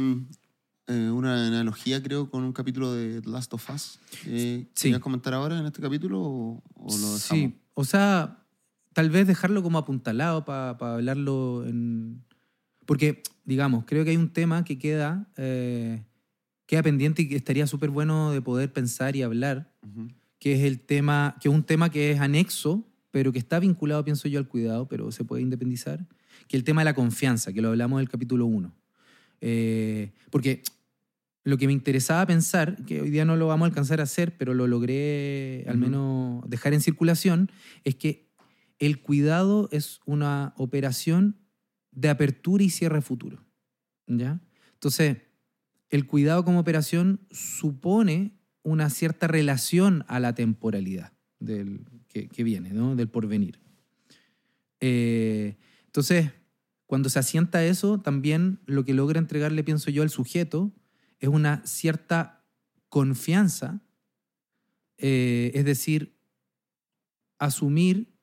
[0.89, 4.01] eh, una analogía, creo, con un capítulo de The Last of Us.
[4.27, 4.83] Eh, Sí.
[4.89, 7.21] ¿Querías comentar ahora en este capítulo o, o lo dejamos?
[7.21, 8.45] Sí, o sea,
[8.93, 12.25] tal vez dejarlo como apuntalado para hablarlo en...
[12.89, 16.03] Porque, digamos, creo que hay un tema que queda, eh,
[16.65, 20.09] queda pendiente y que estaría súper bueno de poder pensar y hablar, Ujú.
[20.39, 24.03] que es el tema, que es un tema que es anexo, pero que está vinculado,
[24.07, 26.07] pienso yo, al cuidado, pero se puede independizar,
[26.49, 28.75] que es el tema de la confianza, que lo hablamos del capítulo 1.
[30.31, 30.63] porque
[31.45, 34.35] lo que me interesaba pensar, que hoy día no lo vamos a alcanzar a hacer,
[34.39, 35.85] pero lo logré al Ujú.
[35.85, 37.51] menos dejar en circulación,
[37.85, 38.31] es que
[38.79, 41.37] el cuidado es una operación
[41.93, 43.45] de apertura y cierre futuro.
[44.07, 44.41] ¿Ya?
[44.75, 45.19] Entonces,
[45.91, 52.97] el cuidado como operación supone una cierta relación a la temporalidad del, que, viene, ¿no?
[52.97, 53.61] del porvenir.
[54.81, 56.33] Eh, entonces,
[56.87, 60.73] cuando se asienta eso, también lo que logra entregarle, pienso yo, al sujeto
[61.21, 62.45] es una cierta
[62.89, 63.83] confianza,
[64.97, 66.17] eh, es decir,
[67.39, 68.18] asumir,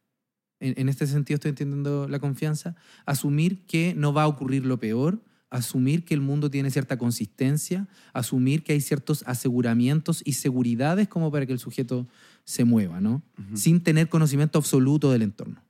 [0.60, 2.76] en, en este sentido estoy entendiendo la confianza,
[3.06, 7.88] asumir que no va a ocurrir lo peor, asumir que el mundo tiene cierta consistencia,
[8.14, 12.08] asumir que hay ciertos aseguramientos y seguridades como para que el sujeto
[12.44, 13.24] se mueva, ¿no?
[13.56, 15.64] Sin tener conocimiento absoluto del entorno.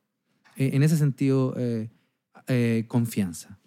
[0.55, 1.89] Eh, en ese sentido, eh,
[2.47, 3.59] eh, confianza.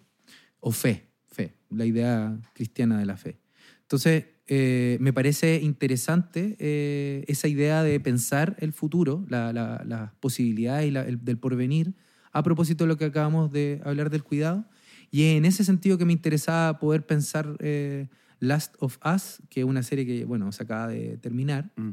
[0.61, 3.39] o fe, fe, la idea cristiana de la fe.
[3.83, 10.13] Entonces, eh, me parece interesante eh, esa idea de pensar el futuro, las la, la
[10.19, 11.93] posibilidades y la- el- del porvenir,
[12.31, 14.65] a propósito de lo que acabamos de hablar del cuidado.
[15.11, 18.07] Y en ese sentido que me interesaba poder pensar eh,
[18.39, 21.91] Last of Us, que es una serie que, bueno, se acaba de terminar, Mm.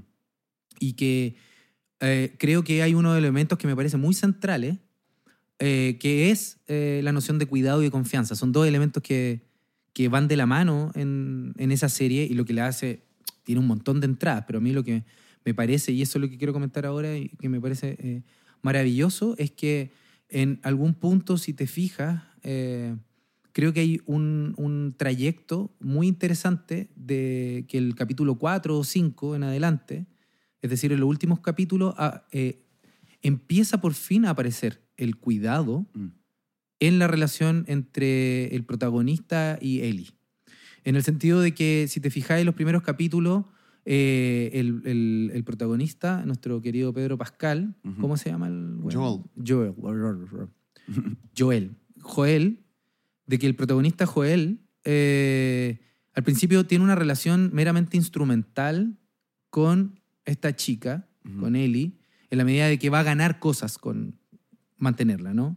[0.80, 1.36] y que
[2.38, 4.76] creo que hay unos elementos que me parecen muy centrales,
[5.58, 8.34] que es la noción de cuidado y de confianza.
[8.36, 9.46] Son dos elementos que,
[9.96, 13.06] que van de la mano en, en esa serie y lo que le hace,
[13.44, 15.04] tiene un montón de entradas, pero a mí lo que
[15.42, 18.22] me parece, y eso es lo que quiero comentar ahora y que me parece eh,
[18.60, 19.92] maravilloso, es que
[20.28, 22.94] en algún punto, si te fijas, eh,
[23.52, 29.34] creo que hay un, un trayecto muy interesante de que el capítulo 4 o 5
[29.34, 30.04] en adelante,
[30.60, 32.66] es decir, en los últimos capítulos, ah, eh,
[33.22, 36.08] empieza por fin a aparecer el cuidado Mm.
[36.80, 40.10] En la relación entre el protagonista y Ellie.
[40.84, 43.44] En el sentido de que, si te fijáis en los primeros capítulos,
[43.84, 47.74] eh, el, el- el protagonista, nuestro querido Pedro Pascal.
[48.00, 49.22] ¿cómo se llama el Joel.
[49.46, 49.74] Joel.
[51.38, 51.76] Joel.
[52.00, 52.58] Joel,
[53.26, 55.80] de que el protagonista Joel eh,
[56.14, 58.96] al principio tiene una relación meramente instrumental
[59.50, 61.08] con esta chica,
[61.40, 61.92] con Ellie,
[62.30, 64.18] en la medida de que va a ganar cosas con
[64.76, 65.56] mantenerla, ¿no?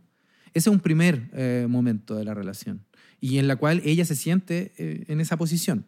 [0.54, 2.86] Ese es un primer eh, momento de la relación
[3.22, 5.86] y en la cual ella se siente eh, en esa posición.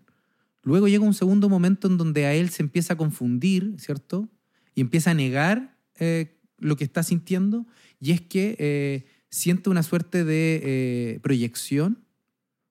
[0.64, 4.30] Luego llega un segundo momento en donde a él se empieza a confundir, ¿cierto?
[4.76, 7.66] Y empieza a negar eh, lo que está sintiendo
[8.00, 12.00] y es que siente una suerte de proyección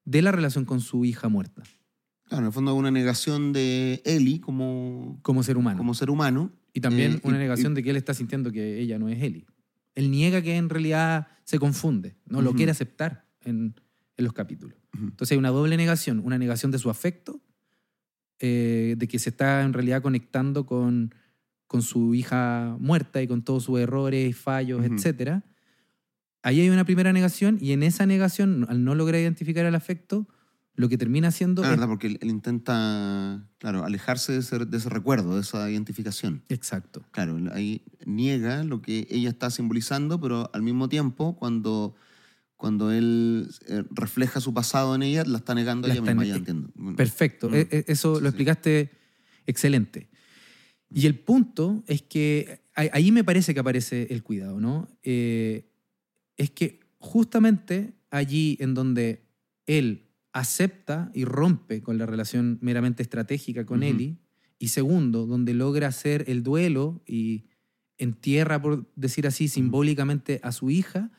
[0.05, 1.63] de la relación con su hija muerta
[2.27, 5.79] Claro, en el fondo una negación de Eli como, como ser humano.
[5.79, 6.53] como ser humano.
[6.73, 9.47] y también una negación y- de que él está sintiendo que ella no es Ellie.
[9.95, 13.75] Él niega que en realidad se confunde, no lo quiere aceptar en,
[14.17, 14.79] en los capítulos.
[14.95, 15.05] Ujú.
[15.05, 17.41] Entonces hay una doble negación, una negación de su afecto,
[18.39, 21.15] eh, de que se está en realidad conectando con,
[21.67, 24.95] con su hija muerta y con todos sus errores, fallos, Ujú.
[24.95, 25.43] etc.
[26.43, 30.27] Ahí hay una primera negación y en esa negación, al no lograr identificar el afecto,
[30.75, 31.63] lo que termina siendo...
[31.63, 35.43] Ah, es- verdad, porque él, él intenta, claro, alejarse de ese, de ese recuerdo, de
[35.43, 36.43] esa identificación.
[36.49, 37.05] Exacto.
[37.11, 41.95] Claro, ahí niega lo que ella está simbolizando, pero al mismo tiempo, cuando,
[42.57, 46.25] cuando él eh, refleja su pasado en ella, la está negando La ella está misma,
[46.27, 46.71] ya entiendo.
[46.97, 47.55] Perfecto, Mm.
[47.55, 48.35] E- e- eso Sí, lo sí.
[48.35, 48.91] explicaste
[49.47, 50.09] excelente.
[50.93, 54.89] Y el punto es que ahí- ahí me parece que aparece el cuidado, ¿no?
[55.03, 55.71] Eh,
[56.37, 59.23] es que justamente allí en donde
[59.67, 63.89] él acepta y rompe con la relación meramente estratégica con Ujú.
[63.89, 64.19] Ellie,
[64.59, 67.47] y segundo, donde logra hacer el duelo y
[67.99, 71.11] entierra, por decir así, simbólicamente a su hija,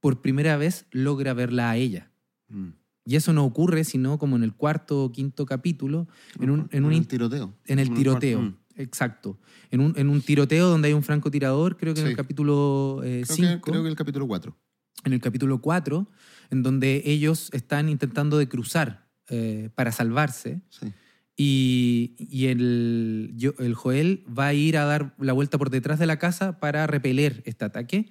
[0.00, 2.10] por primera vez logra verla a ella.
[2.48, 2.70] Mm.
[3.04, 6.08] Y eso no ocurre sino como en el cuarto o quinto capítulo,
[6.40, 7.54] en un, en un el tiroteo.
[7.66, 8.42] en el tiroteo.
[8.42, 8.56] mm.
[8.76, 9.38] Exacto.
[9.70, 13.26] En un, en un tiroteo donde hay un francotirador, creo que en el capítulo Creo,
[13.26, 14.56] que, 5, creo que el capítulo 4.
[15.04, 16.08] en el capítulo 4,
[16.50, 20.60] en donde ellos están intentando de cruzar eh, para salvarse.
[20.70, 20.92] Sí.
[21.36, 25.98] Y, y el, yo- el Joel va a ir a dar la vuelta por detrás
[25.98, 28.10] de la casa para repeler este ataque.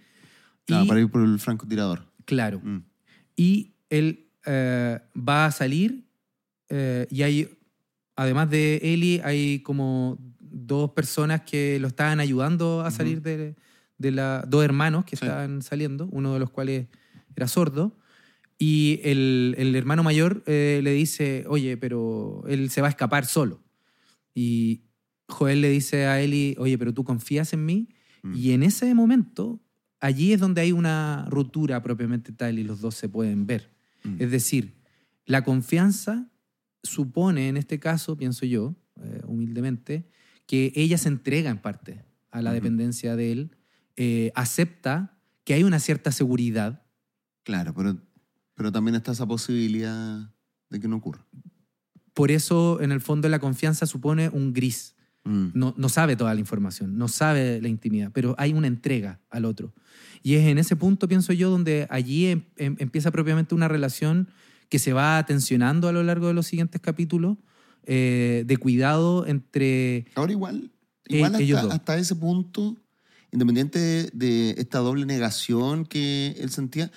[0.65, 2.05] Claro, y, para ir por el francotirador.
[2.25, 2.79] claro, Mm.
[3.35, 6.05] y él eh, va a salir
[6.69, 7.57] eh, y hay,
[8.15, 13.55] además de Eli, hay como dos personas que lo estaban ayudando a salir de,
[13.97, 14.43] de la...
[14.47, 15.25] Dos hermanos que Sí.
[15.25, 16.87] estaban saliendo, uno de los cuales
[17.35, 17.97] era sordo.
[18.61, 23.25] Y el, el hermano mayor eh, le dice, oye, pero él se va a escapar
[23.25, 23.63] solo.
[24.35, 24.83] Y
[25.29, 27.87] Joel le dice a Eli, oye, pero tú confías en mí.
[28.21, 28.35] Mm.
[28.35, 29.61] Y en ese momento,
[30.01, 33.71] allí es donde hay una ruptura propiamente tal y los dos se pueden ver.
[34.03, 34.15] Mm.
[34.19, 34.75] Es decir,
[35.25, 36.29] la confianza
[36.83, 40.09] supone, en este caso, pienso yo, eh, humildemente,
[40.45, 43.55] que ella se entrega en parte a la dependencia de él,
[43.95, 46.83] eh, acepta que hay una cierta seguridad.
[47.43, 47.97] Claro, pero,
[48.59, 50.29] pero también está esa posibilidad
[50.69, 51.25] de que no ocurra.
[52.13, 54.95] Por eso, en el fondo, la confianza supone un gris.
[55.23, 55.51] Mm.
[55.53, 59.45] No, no sabe toda la información, no sabe la intimidad, pero hay una entrega al
[59.45, 59.73] otro.
[60.23, 64.27] Y es en ese punto, pienso yo, donde allí em- em- empieza propiamente una relación
[64.67, 67.37] que se va tensionando a lo largo de los siguientes capítulos,
[67.85, 70.05] eh, de cuidado entre...
[70.15, 70.69] Ahora igual,
[71.07, 72.75] igual Eh, ellos hasta, ese punto,
[73.31, 76.91] independiente de, de esta doble negación que él sentía,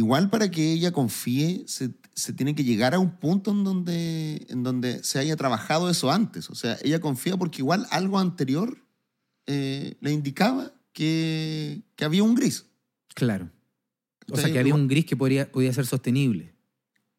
[0.00, 4.46] igual para que ella confíe, se, se tiene que llegar a un punto en donde,
[4.48, 6.50] en donde se haya trabajado eso antes.
[6.50, 8.78] O sea, ella confía porque igual algo anterior
[9.46, 12.66] eh, le indicaba que, que había un gris.
[13.14, 13.50] Claro.
[14.30, 16.54] O sea, que había igual- un gris que podría, podía ser sostenible.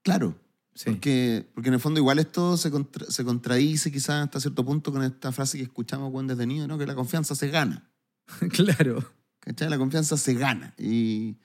[0.04, 0.38] Claro.
[0.74, 0.90] Sí.
[0.90, 4.92] Porque, porque en el fondo igual esto se, contra- se contradice quizás hasta cierto punto
[4.92, 6.78] con esta frase que escuchamos cuando desde niño, ¿no?
[6.78, 7.92] Que la confianza se gana.
[8.52, 9.04] claro.
[9.42, 9.70] ¿Cachai?
[9.70, 10.74] La confianza se gana.
[10.78, 11.36] Y,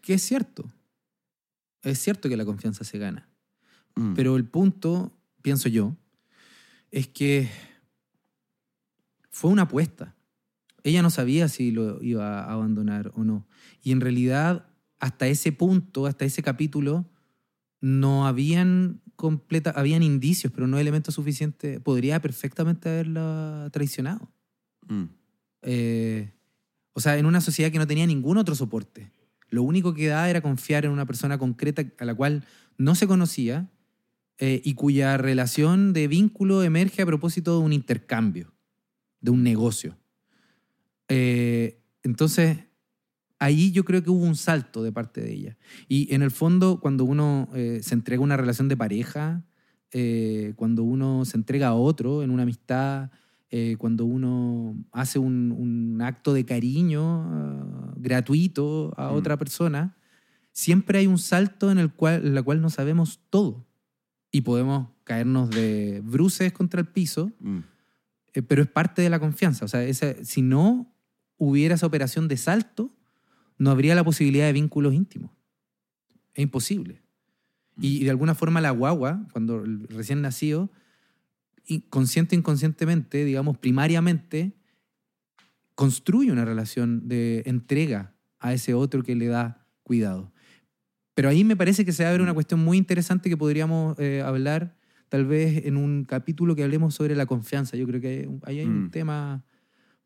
[0.00, 0.70] Que es cierto.
[1.82, 3.28] Es cierto que la confianza se gana.
[3.96, 5.96] mm, Pero el punto, pienso yo,
[6.90, 7.48] es que
[9.30, 10.14] fue una apuesta.
[10.82, 13.46] Ella no sabía si lo iba a abandonar o no.
[13.82, 14.66] Y en realidad,
[14.98, 17.08] hasta ese punto, hasta ese capítulo,
[17.80, 21.80] no habían completa, habían indicios, pero no elementos suficientes.
[21.80, 24.32] Podría perfectamente haberla traicionado.
[24.88, 25.04] mm,
[25.62, 26.32] Eh,
[26.92, 29.10] o sea, en una sociedad que no tenía ningún otro soporte.
[29.50, 32.44] Lo único que daba era confiar en una persona concreta a la cual
[32.76, 33.70] no se conocía
[34.38, 38.52] eh, y cuya relación de vínculo emerge a propósito de un intercambio,
[39.20, 39.98] de un negocio.
[41.08, 42.58] Eh, entonces,
[43.38, 45.56] ahí yo creo que hubo un salto de parte de ella.
[45.88, 49.44] Y en el fondo, cuando uno eh, se entrega a una relación de pareja,
[50.56, 53.10] cuando uno se entrega a otro en una amistad,
[53.50, 59.14] eh, cuando uno hace un, un acto de cariño ah, gratuito a Mm.
[59.14, 59.96] otra persona,
[60.52, 63.66] siempre hay un salto en el cual, en la cual no sabemos todo
[64.30, 67.58] y podemos caernos de bruces contra el piso, mm.
[68.34, 69.64] eh, pero es parte de la confianza.
[69.64, 70.92] O sea, esa- si no
[71.38, 72.90] hubiera esa operación de salto,
[73.56, 75.30] no habría la posibilidad de vínculos íntimos.
[76.34, 77.00] Es imposible.
[77.80, 80.68] Y de alguna forma la guagua, cuando recién nacido,
[81.90, 84.52] consciente o inconscientemente, digamos, primariamente,
[85.74, 90.32] construye una relación de entrega a ese otro que le da cuidado.
[91.14, 94.76] Pero ahí me parece que se abre una cuestión muy interesante que podríamos eh, hablar
[95.08, 97.76] tal vez en un capítulo que hablemos sobre la confianza.
[97.76, 98.90] Yo creo que ahí hay un Mm.
[98.90, 99.44] tema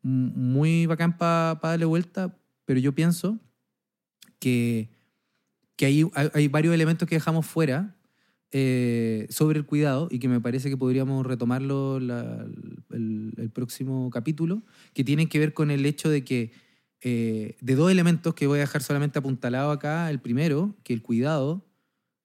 [0.01, 3.39] muy bacán para darle vuelta, pero yo pienso
[4.39, 4.89] que,
[5.75, 7.95] que hay, hay varios elementos que dejamos fuera
[8.55, 12.45] eh, sobre el cuidado y que me parece que podríamos retomarlo la-
[12.91, 14.61] el, el próximo capítulo,
[14.93, 16.51] que tienen que ver con el hecho de que
[17.01, 21.01] eh, de dos elementos que voy a dejar solamente apuntalado acá, el primero, que el
[21.01, 21.65] cuidado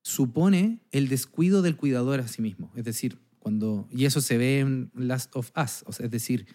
[0.02, 2.70] supone el descuido del cuidador a sí mismo.
[2.76, 6.46] Es decir, cuando, y eso se ve en Last of Us, o sea, es decir,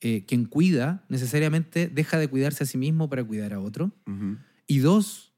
[0.00, 3.92] eh, quien cuida necesariamente deja de cuidarse a sí mismo para cuidar a otro.
[4.66, 5.32] Y dos,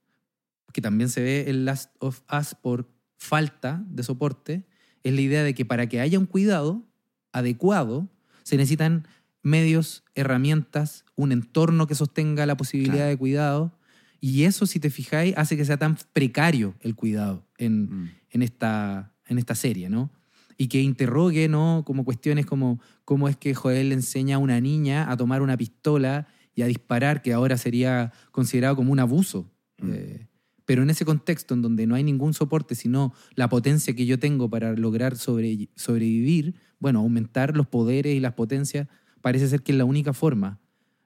[0.73, 2.89] que también se ve en Last of Us por
[3.19, 4.65] falta de soporte,
[5.03, 6.85] es la idea de que para que haya un cuidado
[7.33, 8.09] adecuado,
[8.43, 9.07] se necesitan
[9.43, 13.11] medios, herramientas, un entorno que sostenga la posibilidad Claro.
[13.11, 13.73] de cuidado.
[14.21, 18.11] Y eso, si te fijáis, hace que sea tan precario el cuidado en, Mm.
[18.31, 20.11] en, esta, en esta serie, ¿no?
[20.57, 21.85] Y que interrogue, ¿no?
[21.87, 25.57] Como cuestiones como cómo es que Joel le enseña a una niña a tomar una
[25.57, 29.49] pistola y a disparar, que ahora sería considerado como un abuso.
[29.81, 29.91] Mm.
[29.93, 30.27] Eh,
[30.69, 34.19] pero en ese contexto en donde no hay ningún soporte, sino la potencia que yo
[34.19, 38.87] tengo para lograr sobre- sobrevivir, bueno, aumentar los poderes y las potencias
[39.23, 40.61] parece ser que es la única forma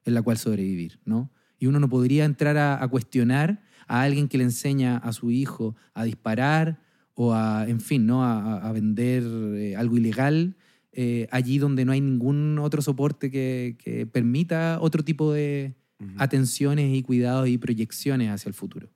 [0.05, 1.31] en la cual sobrevivir, ¿no?
[1.61, 5.31] Y uno no podría entrar a, a cuestionar a alguien que le enseña a su
[5.31, 6.81] hijo a disparar
[7.15, 8.25] o a, en fin, ¿no?
[8.25, 9.23] a, a- vender
[9.55, 10.57] eh, algo ilegal
[10.91, 16.11] eh, allí donde no hay ningún otro soporte que, que permita otro tipo de Ujú.
[16.19, 18.89] atenciones y cuidados y proyecciones hacia el futuro.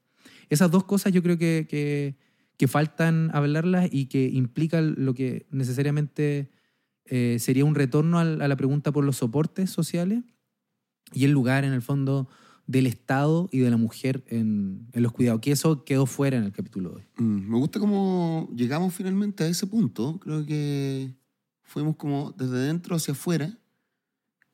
[0.48, 2.16] Esas dos cosas yo creo que, que,
[2.56, 6.50] que faltan hablarlas y que implican lo que necesariamente
[7.04, 10.24] eh, sería un retorno a la pregunta por los soportes sociales
[11.12, 12.28] y el lugar, en el fondo,
[12.66, 16.42] del Estado y de la mujer en, en los cuidados, que eso quedó fuera en
[16.44, 17.02] el capítulo de hoy.
[17.18, 20.18] Mm, Me gusta cómo llegamos finalmente a ese punto.
[20.18, 21.14] Creo que
[21.62, 23.56] fuimos como desde dentro hacia afuera.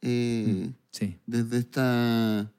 [0.03, 2.53] eh, Sí, desde esta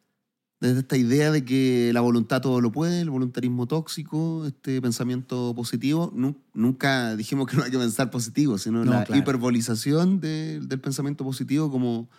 [0.68, 5.53] desde esta idea de que la voluntad todo lo puede, el voluntarismo tóxico, este pensamiento
[5.55, 6.11] positivo.
[6.16, 9.20] Nu- nunca dijimos que no hay que pensar positivo, sino No, la claro.
[9.20, 12.09] hiperbolización de- del pensamiento positivo como,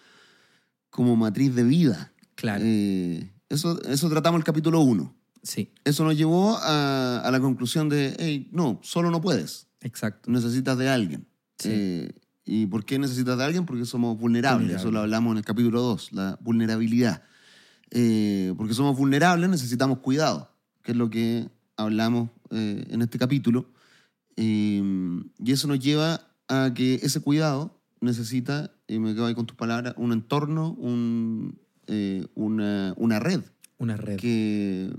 [0.90, 2.12] como matriz de vida.
[2.34, 2.62] claro.
[2.66, 5.14] Eh, eso, eso tratamos el capítulo 1.
[5.42, 10.30] sí, Eso nos llevó a, a la conclusión de, hey, no, solo no puedes, exacto.
[10.30, 11.26] necesitas de alguien.
[11.58, 11.68] Sí.
[11.72, 12.12] Eh,
[12.46, 13.64] ¿Y por qué necesitas de alguien?
[13.64, 14.60] Porque somos vulnerables.
[14.66, 14.82] Vulnerable.
[14.82, 17.22] Eso lo hablamos en el capítulo 2, la vulnerabilidad.
[17.90, 20.50] Eh, porque somos vulnerables, necesitamos cuidado,
[20.82, 23.66] que es lo que hablamos eh, en este capítulo.
[24.36, 24.82] Eh,
[25.38, 29.56] y eso nos lleva a que ese cuidado necesita, y me quedo ahí con tus
[29.56, 33.42] palabras, un entorno, un, eh, una, una red
[33.78, 34.16] Una red.
[34.18, 34.92] que,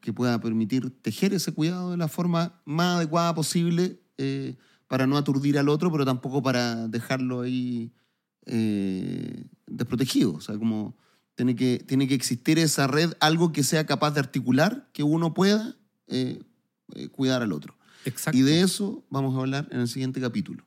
[0.00, 4.56] que pueda permitir tejer ese cuidado de la forma más adecuada posible eh,
[4.88, 7.92] para no aturdir al otro, pero tampoco para dejarlo ahí
[8.46, 10.34] eh, desprotegido.
[10.34, 10.96] O sea, como
[11.36, 15.34] tiene que, tiene que existir esa red, algo que sea capaz de articular que uno
[15.34, 15.76] pueda
[16.08, 16.40] eh,
[16.94, 17.76] eh, cuidar al otro.
[18.04, 18.36] Exacto.
[18.36, 20.64] Y de eso vamos a hablar en el siguiente capítulo.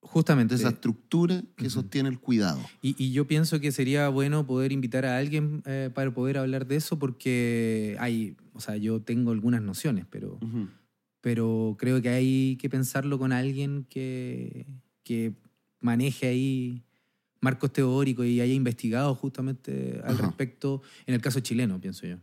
[0.00, 0.54] Justamente.
[0.54, 1.70] De esa estructura que Ujú.
[1.82, 2.60] sostiene el cuidado.
[2.80, 6.66] Y, y yo pienso que sería bueno poder invitar a alguien eh, para poder hablar
[6.66, 10.68] de eso porque hay, o sea, yo tengo algunas nociones, pero, Ujú.
[11.20, 14.64] pero creo que hay que pensarlo con alguien que,
[15.02, 15.34] que
[15.80, 16.85] maneje ahí
[17.46, 20.26] marcos teóricos y haya investigado justamente al Ajá.
[20.26, 22.16] respecto, en el caso chileno, pienso yo.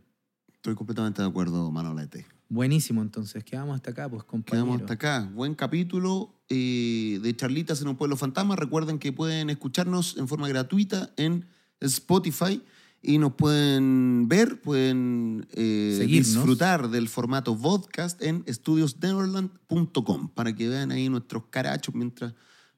[0.52, 2.26] Estoy completamente de acuerdo, Manolete.
[2.50, 4.66] Buenísimo, entonces, quedamos hasta acá, pues compañero.
[4.66, 5.30] Quedamos hasta acá.
[5.32, 8.54] Buen capítulo eh, de Charlitas en un pueblo fantasma.
[8.54, 11.46] Recuerden que pueden escucharnos en forma gratuita en
[11.80, 12.62] Spotify
[13.00, 20.92] y nos pueden ver, pueden eh, disfrutar del formato podcast en estudiosneverland.com para que vean
[20.92, 22.34] ahí nuestros carachos mientras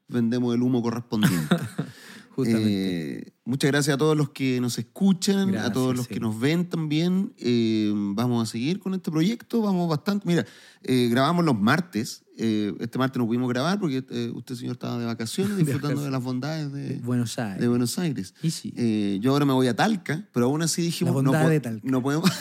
[0.07, 1.57] vendemos el humo correspondiente.
[2.37, 3.17] Justamente.
[3.17, 6.13] Eh, muchas gracias a todos los que nos escuchan, a todos los sí.
[6.13, 7.33] que nos ven también.
[7.39, 10.27] Eh, vamos a seguir con este proyecto, vamos bastante.
[10.27, 10.45] Mira,
[10.83, 12.21] eh, grabamos los martes.
[12.37, 16.71] Este martes no pudimos grabar porque usted, señor, estaba de vacaciones disfrutando de las bondades
[16.71, 17.59] de, Buenos Aires.
[17.59, 18.35] de Buenos Aires.
[18.43, 19.19] Y sí.
[19.19, 21.15] Yo ahora me voy a Talca, pero aún así dijimos...
[21.15, 21.81] La no, bondad de Talca.
[21.89, 22.29] no podemos...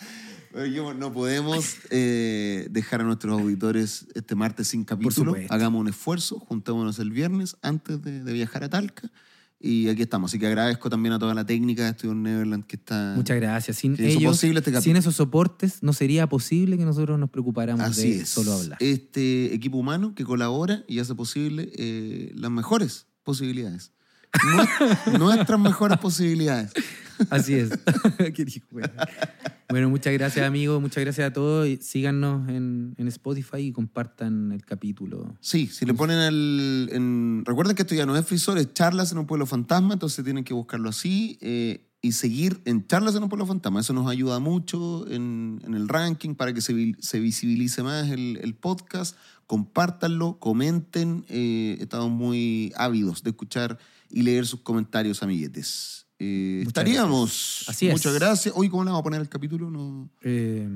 [0.52, 5.36] No podemos eh, dejar a nuestros auditores este martes sin capítulo.
[5.48, 9.10] Hagamos un esfuerzo, juntémonos el viernes antes de, de viajar a Talca.
[9.62, 10.30] Y aquí estamos.
[10.30, 13.12] Así que agradezco también a toda la técnica de Estudio Neverland que está...
[13.14, 13.76] Muchas gracias.
[13.76, 18.22] Sin ellos, este sin esos soportes, no sería posible que nosotros nos preocupáramos Así de
[18.22, 18.28] es.
[18.30, 18.78] solo hablar.
[18.80, 23.92] Este equipo humano que colabora y hace posible eh, las mejores posibilidades.
[24.32, 26.72] Nue- Nuestras mejores posibilidades.
[27.28, 27.70] Así es.
[29.68, 30.80] Bueno, muchas gracias, amigos.
[30.80, 31.68] Muchas gracias a todos.
[31.80, 35.36] Síganos en, en Spotify y compartan el capítulo.
[35.40, 36.88] Sí, si le ponen el...
[36.92, 40.24] en- recuerden que esto ya no es frisor, es charlas en un pueblo fantasma, entonces
[40.24, 43.78] tienen que buscarlo así eh, y seguir en charlas en un pueblo fantasma.
[43.80, 48.54] Eso nos ayuda mucho en, el ranking para que se, se visibilice más el, el
[48.54, 49.16] podcast.
[49.46, 51.24] Compártanlo, comenten.
[51.28, 53.78] eh, estamos muy ávidos de escuchar
[54.10, 56.06] y leer sus comentarios, amiguetes.
[56.22, 57.30] Eh, estaríamos.
[57.64, 57.68] gracias.
[57.68, 57.92] Así es.
[57.94, 58.54] Muchas gracias.
[58.56, 59.70] Hoy, ¿cómo le vamos a poner el capítulo?
[59.70, 60.68] No, Eh,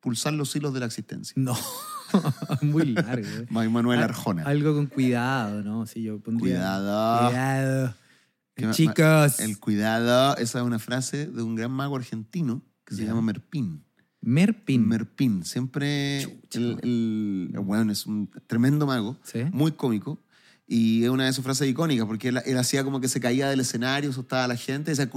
[0.00, 1.32] pulsar los hilos de la existencia.
[1.36, 1.56] no,
[2.62, 3.26] muy largo.
[3.26, 3.46] eh.
[3.50, 4.42] Manuel Arjona.
[4.42, 5.86] Algo con cuidado, ¿no?
[5.86, 6.54] Sí, yo pondría.
[6.56, 7.28] Cuidado.
[7.30, 7.94] Cuidado.
[8.54, 9.38] Que Chicos.
[9.40, 13.08] El cuidado, esa es una frase de un gran mago argentino que se Ya.
[13.08, 13.84] llama Merpín.
[14.22, 14.88] Merpin.
[14.88, 16.58] Merpín, siempre Chucha.
[16.58, 16.78] el,
[17.52, 19.44] el- bueno, es un tremendo mago, ¿Sí?
[19.52, 20.18] muy cómico.
[20.68, 23.48] Y es una de sus frases icónicas, porque él, él hacía como que se caía
[23.48, 25.08] del escenario, asustaba a la gente, decía,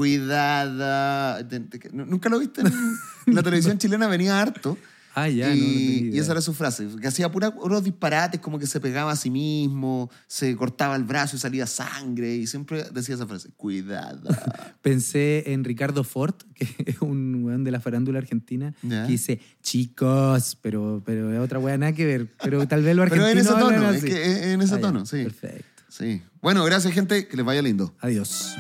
[1.62, 2.72] te- ¿Nunca lo viste en
[3.36, 4.08] la televisión chilena?
[4.08, 4.78] Venía harto.
[5.24, 6.22] Ah, ya, no, no y, tenía y idea.
[6.22, 9.30] esa era su frase, que hacía pura- puros disparates, como que se pegaba a sí
[9.30, 14.30] mismo, se cortaba el brazo y salía sangre, y siempre decía esa frase, cuidado.
[14.82, 20.58] Pensé en Ricardo Ford, que es un weón de la farándula argentina, que dice chicos,
[20.62, 22.28] pero, pero es otra weá nada que ver.
[22.44, 23.52] Pero tal vez los Pero argentinos.
[23.52, 24.08] en ese tono, es así.
[24.08, 25.24] que en ese Ah, ya, tono, sí.
[25.24, 25.84] Perfecto.
[25.90, 26.22] Sí.
[26.42, 27.94] Bueno, gracias gente, que les vaya lindo.
[28.00, 28.56] Adiós.